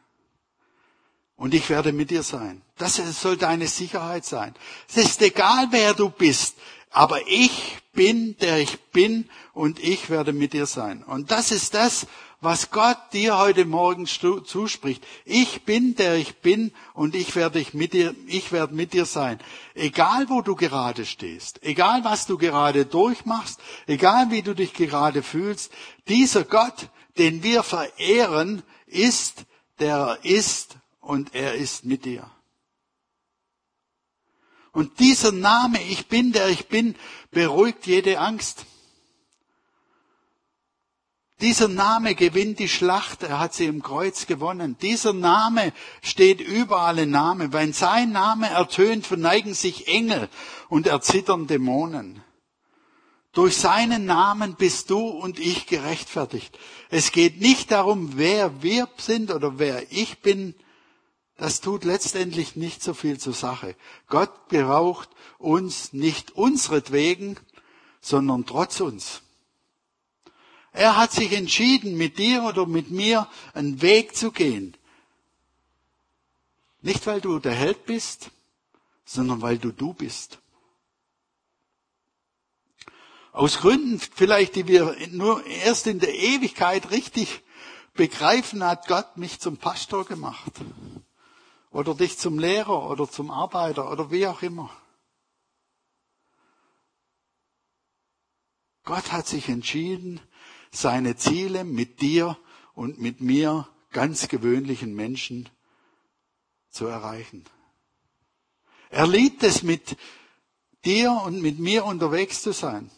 Und 1.37 1.55
ich 1.55 1.71
werde 1.71 1.93
mit 1.93 2.11
dir 2.11 2.25
sein. 2.25 2.63
Das 2.79 2.97
soll 3.21 3.37
deine 3.37 3.69
Sicherheit 3.69 4.25
sein. 4.25 4.55
Es 4.89 4.97
ist 4.97 5.23
egal, 5.23 5.69
wer 5.71 5.95
du 5.95 6.11
bist, 6.11 6.57
aber 6.91 7.21
ich 7.29 7.79
bin 7.93 8.37
der 8.39 8.59
ich 8.59 8.79
bin 8.93 9.29
und 9.53 9.79
ich 9.81 10.11
werde 10.11 10.33
mit 10.33 10.53
dir 10.53 10.67
sein. 10.67 11.03
Und 11.03 11.31
das 11.31 11.51
ist 11.51 11.75
das, 11.75 12.07
was 12.41 12.71
Gott 12.71 12.99
dir 13.13 13.37
heute 13.37 13.65
Morgen 13.65 14.07
zuspricht. 14.07 15.05
Ich 15.25 15.65
bin 15.65 15.97
der 15.97 16.17
ich 16.17 16.37
bin 16.37 16.73
und 16.95 17.15
ich 17.15 17.35
werde 17.35 17.65
mit 17.73 17.93
dir, 17.93 18.15
ich 18.27 18.53
werde 18.53 18.75
mit 18.75 18.93
dir 18.93 19.07
sein. 19.07 19.41
Egal 19.75 20.29
wo 20.29 20.41
du 20.41 20.55
gerade 20.55 21.05
stehst, 21.05 21.63
egal 21.63 22.05
was 22.05 22.27
du 22.27 22.39
gerade 22.39 22.87
durchmachst, 22.87 23.61
egal 23.87 24.31
wie 24.31 24.43
du 24.43 24.55
dich 24.55 24.73
gerade 24.73 25.23
fühlst, 25.23 25.73
dieser 26.07 26.45
Gott, 26.45 26.91
den 27.19 27.43
wir 27.43 27.63
verehren, 27.65 28.63
ist, 28.87 29.45
der 29.81 30.19
ist 30.23 30.77
und 31.01 31.35
er 31.35 31.55
ist 31.55 31.85
mit 31.85 32.05
dir. 32.05 32.31
Und 34.73 35.01
dieser 35.01 35.33
Name, 35.33 35.83
ich 35.83 36.07
bin 36.07 36.31
der 36.33 36.49
ich 36.49 36.69
bin, 36.69 36.95
beruhigt 37.33 37.87
jede 37.87 38.21
Angst. 38.21 38.65
Dieser 41.41 41.69
Name 41.69 42.17
gewinnt 42.17 42.59
die 42.59 42.69
Schlacht, 42.69 43.23
er 43.23 43.39
hat 43.39 43.55
sie 43.55 43.67
im 43.67 43.81
Kreuz 43.81 44.27
gewonnen. 44.27 44.77
Dieser 44.83 45.13
Name 45.13 45.73
steht 46.03 46.41
über 46.41 46.81
alle 46.81 47.07
Namen. 47.07 47.53
Wenn 47.53 47.73
sein 47.73 48.11
Name 48.11 48.49
ertönt, 48.49 49.07
verneigen 49.07 49.55
sich 49.55 49.87
Engel 49.87 50.29
und 50.69 50.89
erzittern 50.89 51.47
Dämonen. 51.47 52.25
Durch 53.33 53.57
seinen 53.57 54.05
Namen 54.05 54.57
bist 54.57 54.91
du 54.91 54.99
und 54.99 55.39
ich 55.39 55.67
gerechtfertigt. 55.67 56.59
Es 56.91 57.13
geht 57.13 57.41
nicht 57.41 57.71
darum, 57.71 58.17
wer 58.17 58.63
wir 58.63 58.89
sind 58.97 59.31
oder 59.31 59.61
wer 59.61 59.93
ich 59.93 60.19
bin. 60.23 60.57
Das 61.37 61.61
tut 61.61 61.85
letztendlich 61.85 62.57
nicht 62.57 62.83
so 62.83 62.95
viel 62.95 63.19
zur 63.19 63.35
Sache. 63.35 63.77
Gott 64.09 64.49
braucht 64.49 65.09
uns 65.39 65.93
nicht 65.93 66.33
unsretwegen, 66.33 67.39
sondern 68.01 68.45
trotz 68.45 68.81
uns. 68.81 69.23
Er 70.73 70.97
hat 70.97 71.13
sich 71.13 71.33
entschieden, 71.33 71.97
mit 71.97 72.19
dir 72.19 72.45
oder 72.45 72.67
mit 72.67 72.91
mir 72.91 73.29
einen 73.55 73.81
Weg 73.83 74.17
zu 74.17 74.31
gehen. 74.31 74.77
Nicht 76.81 77.07
weil 77.07 77.21
du 77.21 77.39
der 77.39 77.55
Held 77.55 77.87
bist, 77.87 78.31
sondern 79.05 79.43
weil 79.43 79.59
du 79.59 79.73
du 79.73 79.95
bist. 79.95 80.39
Aus 83.33 83.59
Gründen 83.59 84.01
vielleicht, 84.01 84.57
die 84.57 84.67
wir 84.67 84.97
nur 85.11 85.45
erst 85.47 85.87
in 85.87 86.01
der 86.01 86.15
Ewigkeit 86.15 86.91
richtig 86.91 87.43
begreifen, 87.95 88.65
hat 88.65 88.87
Gott 88.87 89.17
mich 89.17 89.41
zum 89.41 89.57
Pastor 89.57 90.05
gemacht. 90.05 90.53
Oder 91.71 91.95
dich 91.95 92.19
zum 92.19 92.39
Lehrer 92.39 92.89
oder 92.89 93.09
zum 93.11 93.31
Arbeiter 93.31 93.91
oder 93.91 94.11
wie 94.11 94.27
auch 94.27 94.43
immer. 94.43 94.71
Gott 98.85 99.13
hat 99.13 99.27
sich 99.27 99.49
entschieden, 99.49 100.21
seine 100.71 101.17
Ziele 101.17 101.65
mit 101.65 102.01
dir 102.01 102.37
und 102.75 103.01
mit 103.01 103.21
mir, 103.21 103.69
ganz 103.91 104.29
gewöhnlichen 104.29 104.95
Menschen, 104.95 105.49
zu 106.71 106.87
erreichen. 106.87 107.45
Er 108.91 109.07
liebt 109.07 109.43
es, 109.43 109.63
mit 109.63 109.97
dir 110.85 111.13
und 111.25 111.43
mit 111.43 111.59
mir 111.59 111.85
unterwegs 111.85 112.43
zu 112.43 112.53
sein. 112.53 112.91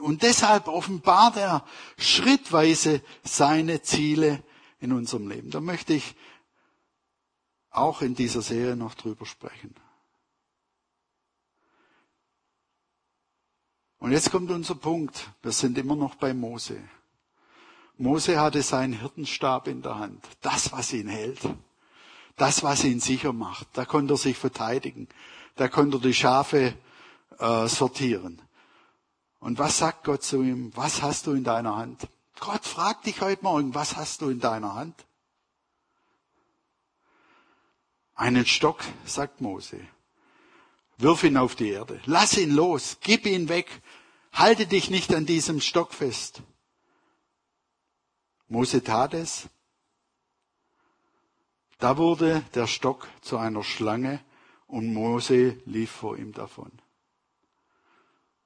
Und 0.00 0.22
deshalb 0.22 0.68
offenbart 0.68 1.36
er 1.36 1.64
schrittweise 1.96 3.02
seine 3.24 3.82
Ziele 3.82 4.42
in 4.80 4.92
unserem 4.92 5.28
Leben. 5.28 5.50
Da 5.50 5.60
möchte 5.60 5.94
ich 5.94 6.14
auch 7.70 8.02
in 8.02 8.14
dieser 8.14 8.42
Serie 8.42 8.76
noch 8.76 8.94
drüber 8.94 9.26
sprechen. 9.26 9.74
Und 13.98 14.12
jetzt 14.12 14.30
kommt 14.30 14.50
unser 14.50 14.74
Punkt. 14.74 15.30
Wir 15.42 15.52
sind 15.52 15.76
immer 15.78 15.96
noch 15.96 16.14
bei 16.14 16.32
Mose. 16.32 16.80
Mose 17.98 18.40
hatte 18.40 18.62
seinen 18.62 18.92
Hirtenstab 18.92 19.66
in 19.66 19.82
der 19.82 19.98
Hand. 19.98 20.24
Das, 20.40 20.70
was 20.72 20.92
ihn 20.92 21.08
hält. 21.08 21.40
Das, 22.36 22.62
was 22.62 22.84
ihn 22.84 23.00
sicher 23.00 23.32
macht. 23.32 23.66
Da 23.72 23.84
konnte 23.84 24.14
er 24.14 24.16
sich 24.16 24.38
verteidigen. 24.38 25.08
Da 25.56 25.68
konnte 25.68 25.96
er 25.96 26.00
die 26.00 26.14
Schafe 26.14 26.74
äh, 27.38 27.66
sortieren. 27.66 28.40
Und 29.40 29.58
was 29.58 29.78
sagt 29.78 30.04
Gott 30.04 30.22
zu 30.22 30.42
ihm? 30.42 30.70
Was 30.76 31.02
hast 31.02 31.26
du 31.26 31.32
in 31.32 31.42
deiner 31.42 31.76
Hand? 31.76 32.06
Gott 32.38 32.64
fragt 32.64 33.06
dich 33.06 33.20
heute 33.20 33.42
Morgen, 33.42 33.74
was 33.74 33.96
hast 33.96 34.20
du 34.22 34.28
in 34.28 34.38
deiner 34.38 34.74
Hand? 34.74 34.94
Einen 38.14 38.46
Stock, 38.46 38.78
sagt 39.04 39.40
Mose. 39.40 39.80
Wirf 40.98 41.24
ihn 41.24 41.36
auf 41.36 41.56
die 41.56 41.70
Erde. 41.70 42.00
Lass 42.04 42.36
ihn 42.36 42.54
los. 42.54 42.98
Gib 43.00 43.26
ihn 43.26 43.48
weg. 43.48 43.82
Halte 44.32 44.66
dich 44.66 44.90
nicht 44.90 45.12
an 45.14 45.26
diesem 45.26 45.60
Stock 45.60 45.92
fest. 45.92 46.42
Mose 48.48 48.82
tat 48.82 49.14
es. 49.14 49.48
Da 51.78 51.96
wurde 51.96 52.42
der 52.54 52.66
Stock 52.66 53.06
zu 53.20 53.38
einer 53.38 53.62
Schlange 53.62 54.20
und 54.66 54.92
Mose 54.92 55.56
lief 55.64 55.90
vor 55.90 56.16
ihm 56.16 56.32
davon. 56.32 56.72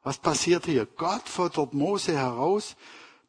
Was 0.02 0.18
passiert 0.18 0.66
hier? 0.66 0.86
Gott 0.86 1.28
fordert 1.28 1.74
Mose 1.74 2.16
heraus, 2.16 2.76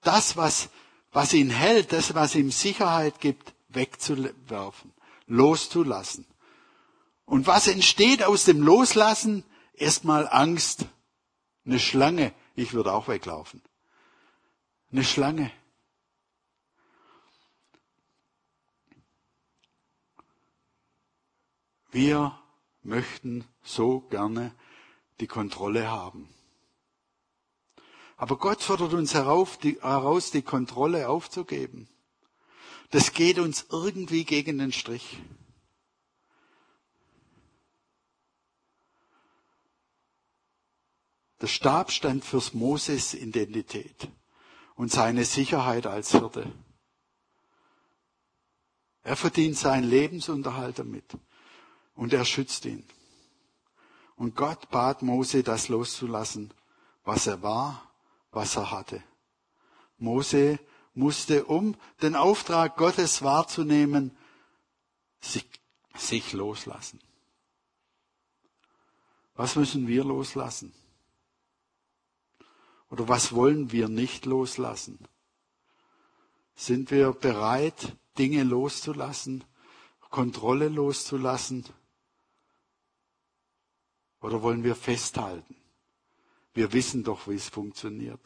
das, 0.02 0.36
was, 0.36 0.70
was 1.12 1.34
ihn 1.34 1.50
hält, 1.50 1.94
das, 1.94 2.16
was 2.16 2.36
ihm 2.36 2.52
Sicherheit 2.52 3.20
gibt, 3.20 3.54
wegzuwerfen, 3.70 4.92
loszulassen. 5.28 6.26
Und 7.26 7.48
was 7.48 7.68
entsteht 7.68 8.24
aus 8.24 8.46
dem 8.46 8.62
Loslassen? 8.62 9.44
Erstmal 9.74 10.28
Angst. 10.28 10.86
Eine 11.66 11.80
Schlange. 11.80 12.34
Ich 12.56 12.74
würde 12.74 12.92
auch 12.92 13.08
weglaufen. 13.08 13.62
Eine 14.92 15.04
Schlange. 15.04 15.52
Wir 21.94 22.36
möchten 22.82 23.46
so 23.62 24.00
gerne 24.02 24.52
die 25.20 25.28
Kontrolle 25.28 25.92
haben. 25.92 26.28
Aber 28.18 28.38
Gott 28.38 28.64
fordert 28.64 28.94
uns 28.94 29.14
herauf, 29.14 29.58
die, 29.58 29.80
heraus, 29.80 30.32
die 30.32 30.42
Kontrolle 30.42 31.08
aufzugeben. 31.08 31.88
Das 32.90 33.14
geht 33.14 33.38
uns 33.38 33.68
irgendwie 33.70 34.26
gegen 34.26 34.58
den 34.58 34.72
Strich. 34.72 35.20
Der 41.42 41.48
Stab 41.48 41.92
stand 41.92 42.26
fürs 42.26 42.56
Moses 42.56 43.14
Identität 43.14 44.08
und 44.74 44.92
seine 44.92 45.26
Sicherheit 45.26 45.86
als 45.86 46.10
Hirte. 46.12 46.52
Er 49.04 49.16
verdient 49.16 49.58
seinen 49.58 49.88
Lebensunterhalt 49.88 50.80
damit 50.80 51.06
und 51.96 52.14
er 52.14 52.26
schützt 52.26 52.66
ihn. 52.66 52.86
Und 54.16 54.36
Gott 54.36 54.70
bat 54.70 55.02
Mose, 55.02 55.44
das 55.44 55.68
loszulassen, 55.70 56.54
was 57.04 57.28
er 57.28 57.42
war, 57.42 57.92
was 58.32 58.56
er 58.56 58.72
hatte. 58.72 59.04
Mose 59.98 60.60
musste, 60.94 61.46
um 61.46 61.76
den 62.02 62.16
Auftrag 62.16 62.78
Gottes 62.78 63.22
wahrzunehmen, 63.24 64.16
sich, 65.20 65.48
sich 65.96 66.34
loslassen. 66.34 67.00
Was 69.36 69.56
müssen 69.56 69.88
wir 69.88 70.04
loslassen? 70.04 70.74
Oder 72.90 73.08
was 73.08 73.34
wollen 73.34 73.72
wir 73.72 73.88
nicht 73.88 74.26
loslassen? 74.26 75.00
Sind 76.56 76.92
wir 76.92 77.12
bereit, 77.14 77.98
Dinge 78.20 78.44
loszulassen, 78.44 79.44
Kontrolle 80.12 80.70
loszulassen? 80.70 81.66
Oder 84.24 84.42
wollen 84.42 84.64
wir 84.64 84.76
festhalten? 84.76 85.56
Wir 86.54 86.72
wissen 86.72 87.04
doch, 87.04 87.28
wie 87.28 87.36
es 87.36 87.50
funktioniert. 87.50 88.22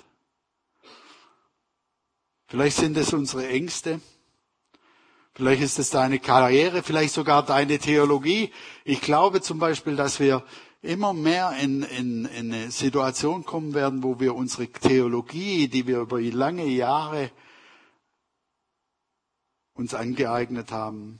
Vielleicht 2.45 2.77
sind 2.77 2.95
es 2.97 3.13
unsere 3.13 3.47
Ängste. 3.47 3.99
Vielleicht 5.33 5.63
ist 5.63 5.79
es 5.79 5.89
deine 5.89 6.19
Karriere, 6.19 6.83
vielleicht 6.83 7.13
sogar 7.13 7.43
deine 7.43 7.79
Theologie. 7.79 8.51
Ich 8.85 9.01
glaube 9.01 9.41
zum 9.41 9.57
Beispiel, 9.57 9.95
dass 9.95 10.19
wir 10.19 10.43
immer 10.83 11.13
mehr 11.13 11.57
in, 11.59 11.81
in, 11.81 12.25
in 12.25 12.53
eine 12.53 12.71
Situation 12.71 13.43
kommen 13.43 13.73
werden, 13.73 14.03
wo 14.03 14.19
wir 14.19 14.35
unsere 14.35 14.67
Theologie, 14.67 15.67
die 15.67 15.87
wir 15.87 15.99
über 16.01 16.21
lange 16.21 16.65
Jahre 16.67 17.31
uns 19.73 19.95
angeeignet 19.95 20.71
haben, 20.71 21.19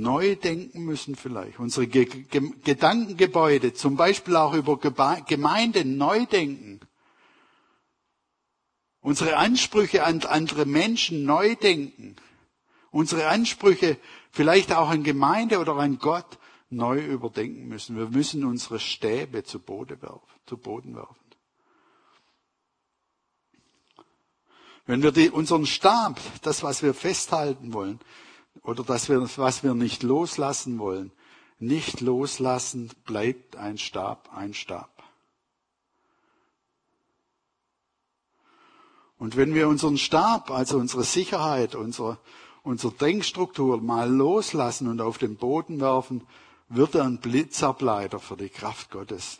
neu 0.00 0.36
denken 0.36 0.84
müssen 0.84 1.16
vielleicht. 1.16 1.58
Unsere 1.58 1.86
Ge 1.86 2.04
Ge 2.04 2.52
Gedankengebäude, 2.64 3.74
zum 3.74 3.96
Beispiel 3.96 4.36
auch 4.36 4.54
über 4.54 4.78
Gemeinde 4.78 5.84
neu 5.84 6.26
denken. 6.26 6.80
Unsere 9.00 9.36
Ansprüche 9.36 10.04
an 10.04 10.22
andere 10.22 10.66
Menschen 10.66 11.24
neu 11.24 11.54
denken. 11.54 12.16
Unsere 12.90 13.28
Ansprüche 13.28 13.98
vielleicht 14.30 14.72
auch 14.72 14.88
an 14.88 15.04
Gemeinde 15.04 15.58
oder 15.60 15.76
an 15.76 15.98
Gott 15.98 16.38
neu 16.70 16.98
überdenken 16.98 17.68
müssen. 17.68 17.96
Wir 17.96 18.08
müssen 18.08 18.44
unsere 18.44 18.80
Stäbe 18.80 19.44
zu 19.44 19.60
Boden 19.60 20.00
werfen. 20.02 20.28
Zu 20.46 20.56
Boden 20.56 20.96
werfen. 20.96 21.16
Wenn 24.86 25.02
wir 25.02 25.10
die, 25.10 25.30
unseren 25.30 25.66
Stab, 25.66 26.20
das, 26.42 26.62
was 26.62 26.82
wir 26.82 26.94
festhalten 26.94 27.72
wollen, 27.72 27.98
oder 28.62 28.82
das, 28.82 29.08
was 29.08 29.62
wir 29.62 29.74
nicht 29.74 30.02
loslassen 30.02 30.78
wollen, 30.78 31.12
nicht 31.58 32.00
loslassen, 32.00 32.90
bleibt 33.04 33.56
ein 33.56 33.78
Stab 33.78 34.30
ein 34.34 34.54
Stab. 34.54 34.90
Und 39.18 39.36
wenn 39.36 39.54
wir 39.54 39.68
unseren 39.68 39.96
Stab, 39.96 40.50
also 40.50 40.78
unsere 40.78 41.04
Sicherheit, 41.04 41.74
unsere, 41.74 42.18
unsere 42.62 42.92
Denkstruktur 42.92 43.80
mal 43.80 44.10
loslassen 44.10 44.88
und 44.88 45.00
auf 45.00 45.16
den 45.16 45.36
Boden 45.36 45.80
werfen, 45.80 46.26
wird 46.68 46.94
er 46.94 47.04
ein 47.04 47.20
Blitzableiter 47.20 48.18
für 48.18 48.36
die 48.36 48.50
Kraft 48.50 48.90
Gottes. 48.90 49.38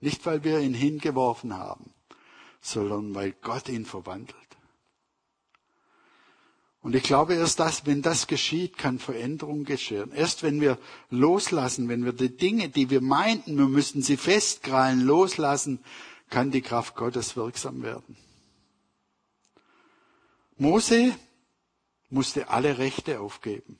Nicht, 0.00 0.24
weil 0.26 0.44
wir 0.44 0.60
ihn 0.60 0.74
hingeworfen 0.74 1.56
haben, 1.56 1.92
sondern 2.60 3.14
weil 3.14 3.32
Gott 3.32 3.68
ihn 3.68 3.86
verwandelt. 3.86 4.36
Und 6.82 6.96
ich 6.96 7.04
glaube, 7.04 7.34
erst 7.34 7.60
das, 7.60 7.86
wenn 7.86 8.02
das 8.02 8.26
geschieht, 8.26 8.76
kann 8.76 8.98
Veränderung 8.98 9.64
geschehen. 9.64 10.10
Erst 10.12 10.42
wenn 10.42 10.60
wir 10.60 10.78
loslassen, 11.10 11.88
wenn 11.88 12.04
wir 12.04 12.12
die 12.12 12.36
Dinge, 12.36 12.68
die 12.68 12.90
wir 12.90 13.00
meinten, 13.00 13.56
wir 13.56 13.68
müssten 13.68 14.02
sie 14.02 14.16
festkrallen, 14.16 15.00
loslassen, 15.00 15.78
kann 16.28 16.50
die 16.50 16.60
Kraft 16.60 16.96
Gottes 16.96 17.36
wirksam 17.36 17.82
werden. 17.82 18.16
Mose 20.56 21.14
musste 22.10 22.50
alle 22.50 22.78
Rechte 22.78 23.20
aufgeben. 23.20 23.78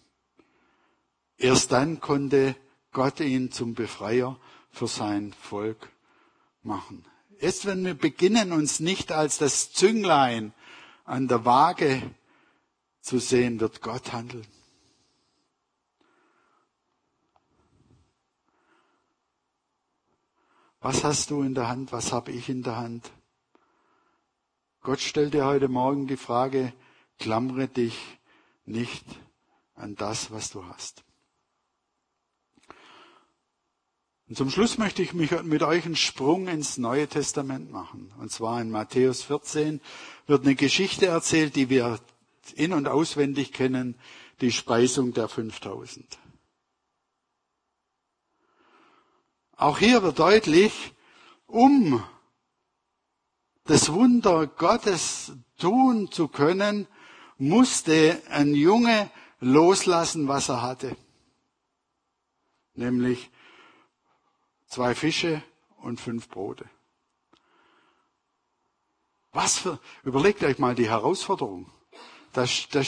Erst 1.36 1.72
dann 1.72 2.00
konnte 2.00 2.54
Gott 2.92 3.18
ihn 3.18 3.50
zum 3.50 3.74
Befreier 3.74 4.38
für 4.70 4.86
sein 4.86 5.34
Volk 5.40 5.90
machen. 6.62 7.04
Erst 7.40 7.66
wenn 7.66 7.84
wir 7.84 7.94
beginnen, 7.94 8.52
uns 8.52 8.78
nicht 8.78 9.10
als 9.10 9.38
das 9.38 9.72
Zünglein 9.72 10.52
an 11.04 11.26
der 11.26 11.44
Waage 11.44 12.02
zu 13.02 13.18
sehen, 13.18 13.60
wird 13.60 13.82
Gott 13.82 14.12
handeln. 14.12 14.46
Was 20.80 21.04
hast 21.04 21.30
du 21.30 21.42
in 21.42 21.54
der 21.54 21.68
Hand? 21.68 21.92
Was 21.92 22.12
habe 22.12 22.32
ich 22.32 22.48
in 22.48 22.62
der 22.62 22.76
Hand? 22.76 23.10
Gott 24.80 25.00
stellt 25.00 25.34
dir 25.34 25.44
heute 25.44 25.68
Morgen 25.68 26.08
die 26.08 26.16
Frage, 26.16 26.72
klammere 27.18 27.68
dich 27.68 27.96
nicht 28.64 29.04
an 29.74 29.94
das, 29.94 30.32
was 30.32 30.50
du 30.50 30.64
hast. 30.66 31.04
Und 34.28 34.36
zum 34.36 34.50
Schluss 34.50 34.78
möchte 34.78 35.02
ich 35.02 35.12
mich 35.12 35.30
mit 35.42 35.62
euch 35.62 35.84
einen 35.84 35.94
Sprung 35.94 36.48
ins 36.48 36.78
Neue 36.78 37.06
Testament 37.06 37.70
machen. 37.70 38.12
Und 38.18 38.32
zwar 38.32 38.60
in 38.60 38.70
Matthäus 38.70 39.22
14 39.22 39.80
wird 40.26 40.44
eine 40.44 40.54
Geschichte 40.54 41.06
erzählt, 41.06 41.54
die 41.54 41.68
wir 41.68 42.00
in- 42.50 42.72
und 42.72 42.88
auswendig 42.88 43.52
kennen, 43.52 43.98
die 44.40 44.50
Speisung 44.50 45.12
der 45.14 45.28
5000. 45.28 46.18
Auch 49.56 49.78
hier 49.78 50.02
wird 50.02 50.18
deutlich, 50.18 50.92
um 51.46 52.02
das 53.64 53.92
Wunder 53.92 54.48
Gottes 54.48 55.32
tun 55.58 56.10
zu 56.10 56.26
können, 56.26 56.88
musste 57.38 58.20
ein 58.28 58.54
Junge 58.54 59.10
loslassen, 59.38 60.26
was 60.26 60.48
er 60.48 60.62
hatte. 60.62 60.96
Nämlich 62.74 63.30
zwei 64.66 64.94
Fische 64.94 65.42
und 65.76 66.00
fünf 66.00 66.28
Brote. 66.28 66.68
Was 69.32 69.58
für, 69.58 69.78
überlegt 70.02 70.42
euch 70.42 70.58
mal 70.58 70.74
die 70.74 70.88
Herausforderung. 70.88 71.70
Da, 72.32 72.46
da, 72.70 72.82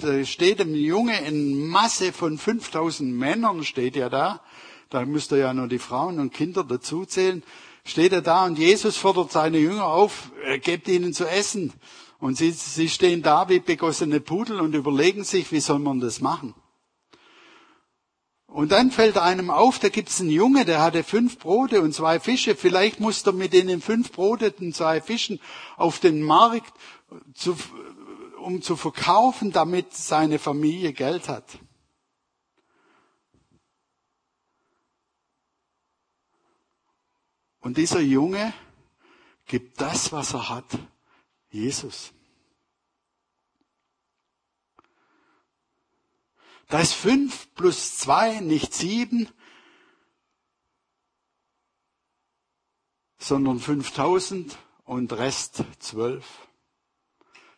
da 0.00 0.24
steht 0.24 0.60
ein 0.60 0.74
Junge 0.74 1.20
in 1.26 1.68
Masse 1.68 2.12
von 2.12 2.38
5000 2.38 3.12
Männern, 3.12 3.64
steht 3.64 3.96
ja 3.96 4.08
da. 4.08 4.40
Da 4.88 5.04
müsst 5.04 5.32
ihr 5.32 5.38
ja 5.38 5.52
nur 5.52 5.68
die 5.68 5.78
Frauen 5.78 6.18
und 6.18 6.32
Kinder 6.32 6.64
dazuzählen 6.64 7.42
steht 7.86 8.12
er 8.12 8.22
da 8.22 8.44
und 8.44 8.58
Jesus 8.58 8.96
fordert 8.96 9.32
seine 9.32 9.58
Jünger 9.58 9.86
auf, 9.86 10.30
er 10.44 10.58
gibt 10.58 10.88
ihnen 10.88 11.14
zu 11.14 11.24
essen. 11.24 11.72
Und 12.18 12.36
sie, 12.36 12.50
sie 12.50 12.88
stehen 12.88 13.22
da 13.22 13.48
wie 13.48 13.60
begossene 13.60 14.20
Pudel 14.20 14.60
und 14.60 14.74
überlegen 14.74 15.22
sich, 15.22 15.52
wie 15.52 15.60
soll 15.60 15.78
man 15.78 16.00
das 16.00 16.20
machen. 16.20 16.54
Und 18.46 18.72
dann 18.72 18.90
fällt 18.90 19.18
einem 19.18 19.50
auf, 19.50 19.78
da 19.78 19.90
gibt's 19.90 20.20
einen 20.20 20.30
Junge, 20.30 20.64
der 20.64 20.80
hatte 20.80 21.04
fünf 21.04 21.38
Brote 21.38 21.82
und 21.82 21.92
zwei 21.94 22.18
Fische. 22.18 22.56
Vielleicht 22.56 23.00
muss 23.00 23.22
er 23.26 23.32
mit 23.32 23.52
den 23.52 23.82
fünf 23.82 24.12
Brote 24.12 24.54
und 24.58 24.74
zwei 24.74 25.00
Fischen 25.00 25.40
auf 25.76 26.00
den 26.00 26.22
Markt, 26.22 26.72
zu, 27.34 27.56
um 28.46 28.62
zu 28.62 28.76
verkaufen, 28.76 29.50
damit 29.50 29.92
seine 29.92 30.38
Familie 30.38 30.92
Geld 30.92 31.28
hat. 31.28 31.58
Und 37.58 37.76
dieser 37.76 37.98
Junge 37.98 38.54
gibt 39.46 39.80
das, 39.80 40.12
was 40.12 40.32
er 40.32 40.48
hat, 40.48 40.78
Jesus. 41.50 42.12
Da 46.68 46.78
ist 46.78 46.92
fünf 46.92 47.52
plus 47.56 47.98
zwei 47.98 48.38
nicht 48.38 48.72
sieben, 48.72 49.28
sondern 53.18 53.58
5000 53.58 54.56
und 54.84 55.12
Rest 55.12 55.64
zwölf. 55.80 56.45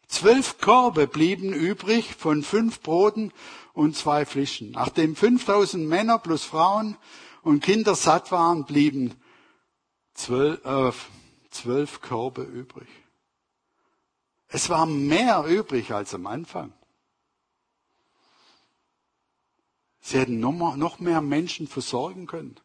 Zwölf 0.09 0.59
Körbe 0.59 1.07
blieben 1.07 1.53
übrig 1.53 2.15
von 2.15 2.43
fünf 2.43 2.81
Broten 2.81 3.31
und 3.75 3.95
zwei 3.95 4.25
Fischen. 4.25 4.71
Nachdem 4.73 5.15
5000 5.15 5.87
Männer 5.87 6.19
plus 6.19 6.45
Frauen 6.45 6.97
und 7.43 7.63
Kinder 7.63 7.95
satt 7.95 8.33
waren, 8.33 8.65
blieben 8.65 9.15
zwölf, 10.15 10.65
äh, 10.65 10.93
zwölf 11.51 12.01
Körbe 12.01 12.43
übrig. 12.43 12.89
Es 14.49 14.71
war 14.71 14.87
mehr 14.87 15.45
übrig 15.45 15.93
als 15.93 16.15
am 16.15 16.27
Anfang. 16.27 16.73
Sie 20.01 20.19
hätten 20.19 20.41
noch 20.41 21.01
mehr 21.01 21.21
Menschen 21.21 21.69
versorgen 21.69 22.27
können. 22.27 22.59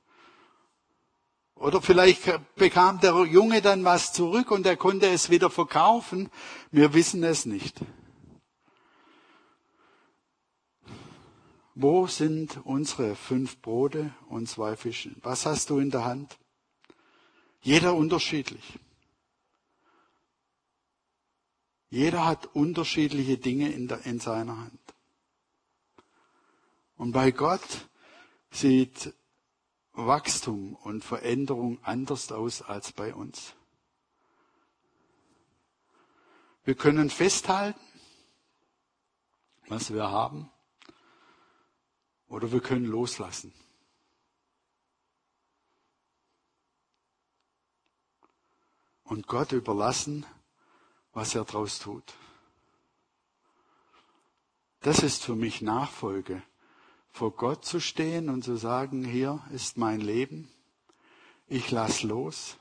Oder 1.63 1.82
vielleicht 1.82 2.30
bekam 2.56 2.99
der 2.99 3.23
Junge 3.23 3.62
dann 3.62 3.86
was 3.86 4.12
zurück 4.12 4.52
und 4.52 4.65
er 4.65 4.76
konnte 4.76 5.08
es 5.08 5.30
wieder 5.30 5.49
verkaufen. 5.49 6.30
Wir 6.71 6.93
wissen 6.93 7.23
es 7.23 7.45
nicht. 7.45 7.80
Wo 11.73 12.06
sind 12.08 12.60
unsere 12.65 13.15
fünf 13.15 13.62
Brote 13.62 14.13
und 14.28 14.49
zwei 14.49 14.76
Fische? 14.76 15.12
Was 15.21 15.45
hast 15.45 15.69
du 15.69 15.80
in 15.80 15.89
der 15.89 16.04
Hand? 16.04 16.38
Jeder 17.62 17.95
unterschiedlich. 17.95 18.78
Jeder 21.89 22.26
hat 22.26 22.45
unterschiedliche 22.47 23.38
Dinge 23.38 23.71
in, 23.71 23.88
der, 23.88 24.06
in 24.06 24.19
seiner 24.19 24.58
Hand. 24.58 24.82
Und 26.97 27.13
bei 27.13 27.32
Gott 27.32 27.88
sieht 28.52 29.13
Wachstum 29.93 30.75
und 30.75 31.03
Veränderung 31.03 31.84
anders 31.84 32.32
aus 32.32 32.62
als 32.62 32.91
bei 32.91 33.13
uns. 33.13 33.53
Wir 36.63 36.75
können 36.75 37.10
festhalten, 37.10 37.79
was 39.67 39.93
wir 39.93 40.10
haben, 40.10 40.49
Oder 42.34 42.51
wir 42.51 42.62
können 42.62 42.86
loslassen. 42.86 43.53
Und 49.03 49.27
Gott 49.27 49.51
überlassen, 49.51 50.25
was 51.12 51.36
er 51.36 51.45
daraus 51.45 51.77
tut. 51.77 52.15
Das 54.79 55.03
ist 55.03 55.23
für 55.23 55.36
mich 55.36 55.62
Nachfolge. 55.62 56.41
Vor 57.13 57.32
Gott 57.36 57.63
zu 57.63 57.80
stehen 57.80 58.28
und 58.28 58.43
zu 58.43 58.56
sagen, 58.56 59.06
hier 59.06 59.39
ist 59.52 59.78
mein 59.78 60.02
Leben, 60.02 60.49
ich 61.45 61.69
lass 61.69 62.02
los. 62.02 62.58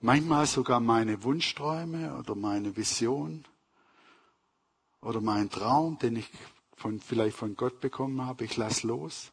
Manchmal 0.00 0.46
sogar 0.46 0.78
meine 0.78 1.24
Wunschträume 1.24 2.16
oder 2.16 2.36
meine 2.36 2.76
Vision 2.76 3.44
oder 5.00 5.20
mein 5.20 5.50
Traum, 5.50 5.98
den 5.98 6.14
ich 6.14 6.30
von, 6.76 7.00
vielleicht 7.00 7.36
von 7.36 7.56
Gott 7.56 7.80
bekommen 7.80 8.24
habe, 8.24 8.44
ich 8.44 8.56
lass 8.56 8.84
los, 8.84 9.32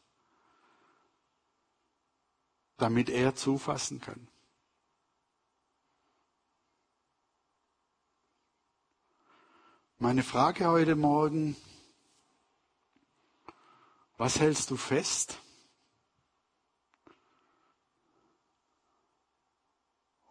damit 2.78 3.08
er 3.08 3.36
zufassen 3.36 4.00
kann. 4.00 4.26
Meine 9.98 10.24
Frage 10.24 10.66
heute 10.66 10.96
Morgen, 10.96 11.56
was 14.16 14.40
hältst 14.40 14.70
du 14.70 14.76
fest? 14.76 15.38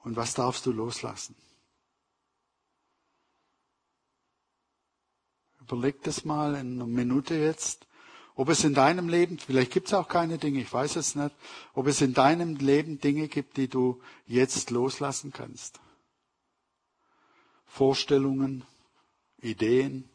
Und 0.04 0.16
was 0.16 0.34
darfst 0.36 0.66
du 0.66 0.72
loslassen? 0.72 1.36
Überleg 5.62 6.04
das 6.04 6.26
mal 6.26 6.54
in 6.56 6.76
einer 6.76 6.86
Minute 6.86 7.36
jetzt, 7.36 7.88
ob 8.36 8.50
es 8.50 8.64
in 8.64 8.74
deinem 8.76 9.10
Leben, 9.10 9.40
vielleicht 9.40 9.72
gibt 9.72 9.88
es 9.88 9.94
auch 9.94 10.08
keine 10.08 10.38
Dinge, 10.38 10.62
ich 10.62 10.72
weiß 10.72 10.98
es 10.98 11.16
nicht, 11.16 11.34
ob 11.74 11.88
es 11.88 12.02
in 12.02 12.14
deinem 12.14 12.58
Leben 12.58 13.00
Dinge 13.00 13.28
gibt, 13.28 13.58
die 13.58 13.68
du 13.68 14.02
jetzt 14.28 14.70
loslassen 14.70 15.32
kannst. 15.32 15.80
Vorstellungen, 17.66 18.64
Ideen, 19.42 20.10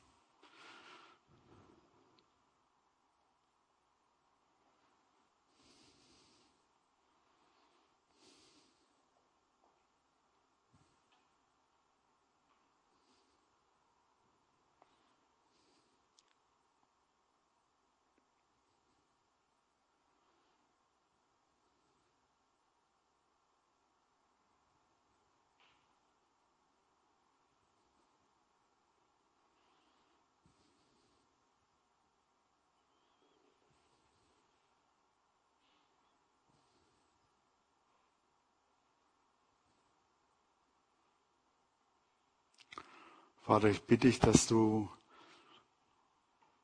Vater, 43.50 43.68
ich 43.68 43.82
bitte 43.82 44.06
dich, 44.06 44.20
dass 44.20 44.46
du 44.46 44.88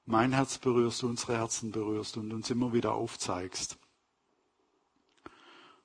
mein 0.04 0.30
Herz 0.30 0.58
berührst, 0.58 1.02
unsere 1.02 1.36
Herzen 1.36 1.72
berührst 1.72 2.16
und 2.16 2.32
uns 2.32 2.48
immer 2.48 2.72
wieder 2.72 2.92
aufzeigst, 2.92 3.76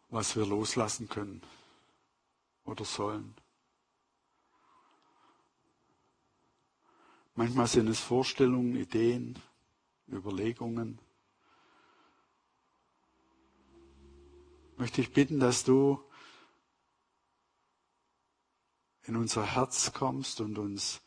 was 0.09 0.35
wir 0.35 0.45
loslassen 0.45 1.09
können 1.09 1.41
oder 2.65 2.85
sollen. 2.85 3.33
Manchmal 7.33 7.65
sind 7.65 7.87
es 7.87 7.99
Vorstellungen, 7.99 8.75
Ideen, 8.75 9.39
Überlegungen. 10.07 10.99
Möchte 14.77 15.01
ich 15.01 15.11
bitten, 15.11 15.39
dass 15.39 15.63
du 15.63 15.99
in 19.03 19.15
unser 19.15 19.55
Herz 19.55 19.93
kommst 19.93 20.41
und 20.41 20.57
uns 20.57 21.01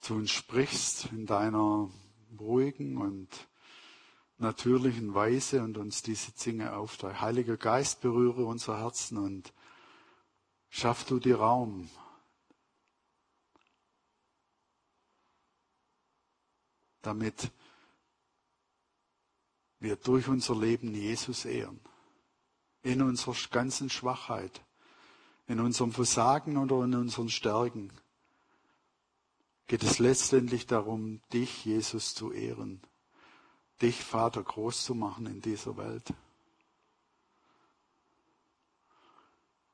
zu 0.00 0.14
uns 0.14 0.30
sprichst 0.30 1.06
in 1.12 1.26
deiner 1.26 1.90
ruhigen 2.38 2.96
und 2.98 3.28
natürlichen 4.38 5.14
Weise 5.14 5.62
und 5.62 5.78
uns 5.78 6.02
diese 6.02 6.32
Dinge 6.32 6.76
aufteilst. 6.76 7.20
Heiliger 7.20 7.56
Geist, 7.56 8.00
berühre 8.00 8.44
unser 8.44 8.78
Herzen 8.78 9.18
und 9.18 9.52
schaff 10.68 11.04
du 11.04 11.18
dir 11.18 11.36
Raum. 11.36 11.88
damit 17.06 17.52
wir 19.78 19.94
durch 19.94 20.26
unser 20.26 20.56
Leben 20.56 20.92
Jesus 20.92 21.44
ehren. 21.44 21.80
In 22.82 23.00
unserer 23.00 23.36
ganzen 23.50 23.90
Schwachheit 23.90 24.60
in 25.46 25.60
unserem 25.60 25.92
Versagen 25.92 26.56
oder 26.56 26.84
in 26.84 26.94
unseren 26.94 27.28
Stärken, 27.28 27.92
geht 29.66 29.82
es 29.82 29.98
letztendlich 29.98 30.66
darum, 30.66 31.20
dich, 31.32 31.64
Jesus, 31.64 32.14
zu 32.14 32.32
ehren, 32.32 32.80
dich, 33.82 34.02
Vater, 34.02 34.42
groß 34.42 34.84
zu 34.84 34.94
machen 34.94 35.26
in 35.26 35.40
dieser 35.40 35.76
Welt. 35.76 36.12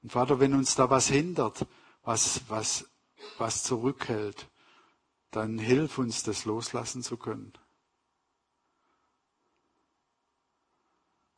Und 0.02 0.10
Vater, 0.10 0.40
wenn 0.40 0.54
uns 0.54 0.74
da 0.74 0.90
was 0.90 1.08
hindert, 1.08 1.66
was, 2.02 2.42
was, 2.48 2.86
was 3.38 3.62
zurückhält, 3.62 4.48
dann 5.30 5.58
hilf 5.58 5.98
uns, 5.98 6.22
das 6.22 6.44
loslassen 6.44 7.02
zu 7.02 7.16
können. 7.16 7.52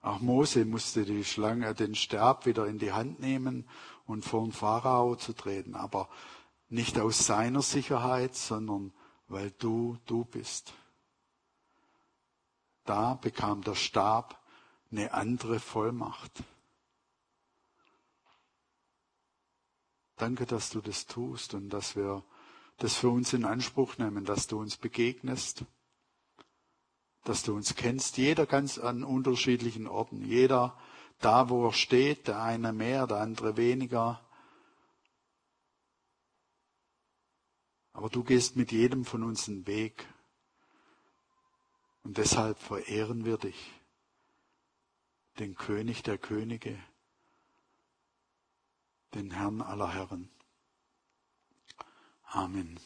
Auch 0.01 0.20
Mose 0.20 0.64
musste 0.64 1.05
die 1.05 1.25
Schlange, 1.25 1.75
den 1.75 1.94
Stab 1.94 2.44
wieder 2.44 2.66
in 2.66 2.79
die 2.79 2.92
Hand 2.92 3.20
nehmen 3.20 3.66
und 4.07 4.25
vor 4.25 4.43
den 4.43 4.53
Pharao 4.53 5.17
zu 5.17 5.33
treten, 5.33 5.75
aber 5.75 6.09
nicht 6.69 6.99
aus 6.99 7.27
seiner 7.27 7.62
Sicherheit, 7.62 8.35
sondern 8.35 8.93
weil 9.29 9.51
du 9.53 9.99
du 10.07 10.25
bist. 10.25 10.75
Da 12.85 13.14
bekam 13.14 13.62
der 13.62 13.75
Stab 13.75 14.40
eine 14.90 15.12
andere 15.14 15.59
Vollmacht. 15.61 16.43
Danke, 20.17 20.47
dass 20.47 20.71
du 20.71 20.81
das 20.81 21.07
tust 21.07 21.55
und 21.55 21.71
dass 21.71 21.97
wir 21.97 22.23
das 22.79 22.95
für 22.95 23.09
uns 23.09 23.33
in 23.33 23.45
Anspruch 23.45 23.99
nehmen, 23.99 24.25
dass 24.25 24.47
du 24.47 24.59
uns 24.61 24.77
begegnest 24.77 25.64
dass 27.25 27.43
du 27.43 27.55
uns 27.55 27.75
kennst, 27.75 28.19
jeder 28.19 28.47
ganz 28.47 28.79
an 28.79 29.03
unterschiedlichen 29.03 29.87
Orten, 29.88 30.23
jeder 30.23 30.77
da, 31.25 31.49
wo 31.49 31.67
er 31.67 31.73
steht, 31.73 32.29
der 32.29 32.43
eine 32.43 32.73
mehr, 32.73 33.07
der 33.07 33.19
andere 33.19 33.57
weniger. 33.57 34.21
Aber 37.93 38.11
du 38.11 38.23
gehst 38.25 38.57
mit 38.57 38.73
jedem 38.73 39.05
von 39.05 39.23
uns 39.23 39.49
einen 39.49 39.67
Weg. 39.67 40.07
Und 42.03 42.19
deshalb 42.19 42.59
verehren 42.59 43.25
wir 43.25 43.39
dich, 43.39 43.73
den 45.39 45.55
König 45.55 46.03
der 46.03 46.19
Könige, 46.19 46.79
den 49.15 49.31
Herrn 49.31 49.63
aller 49.63 49.95
Herren. 49.95 50.29
Amen. 52.25 52.79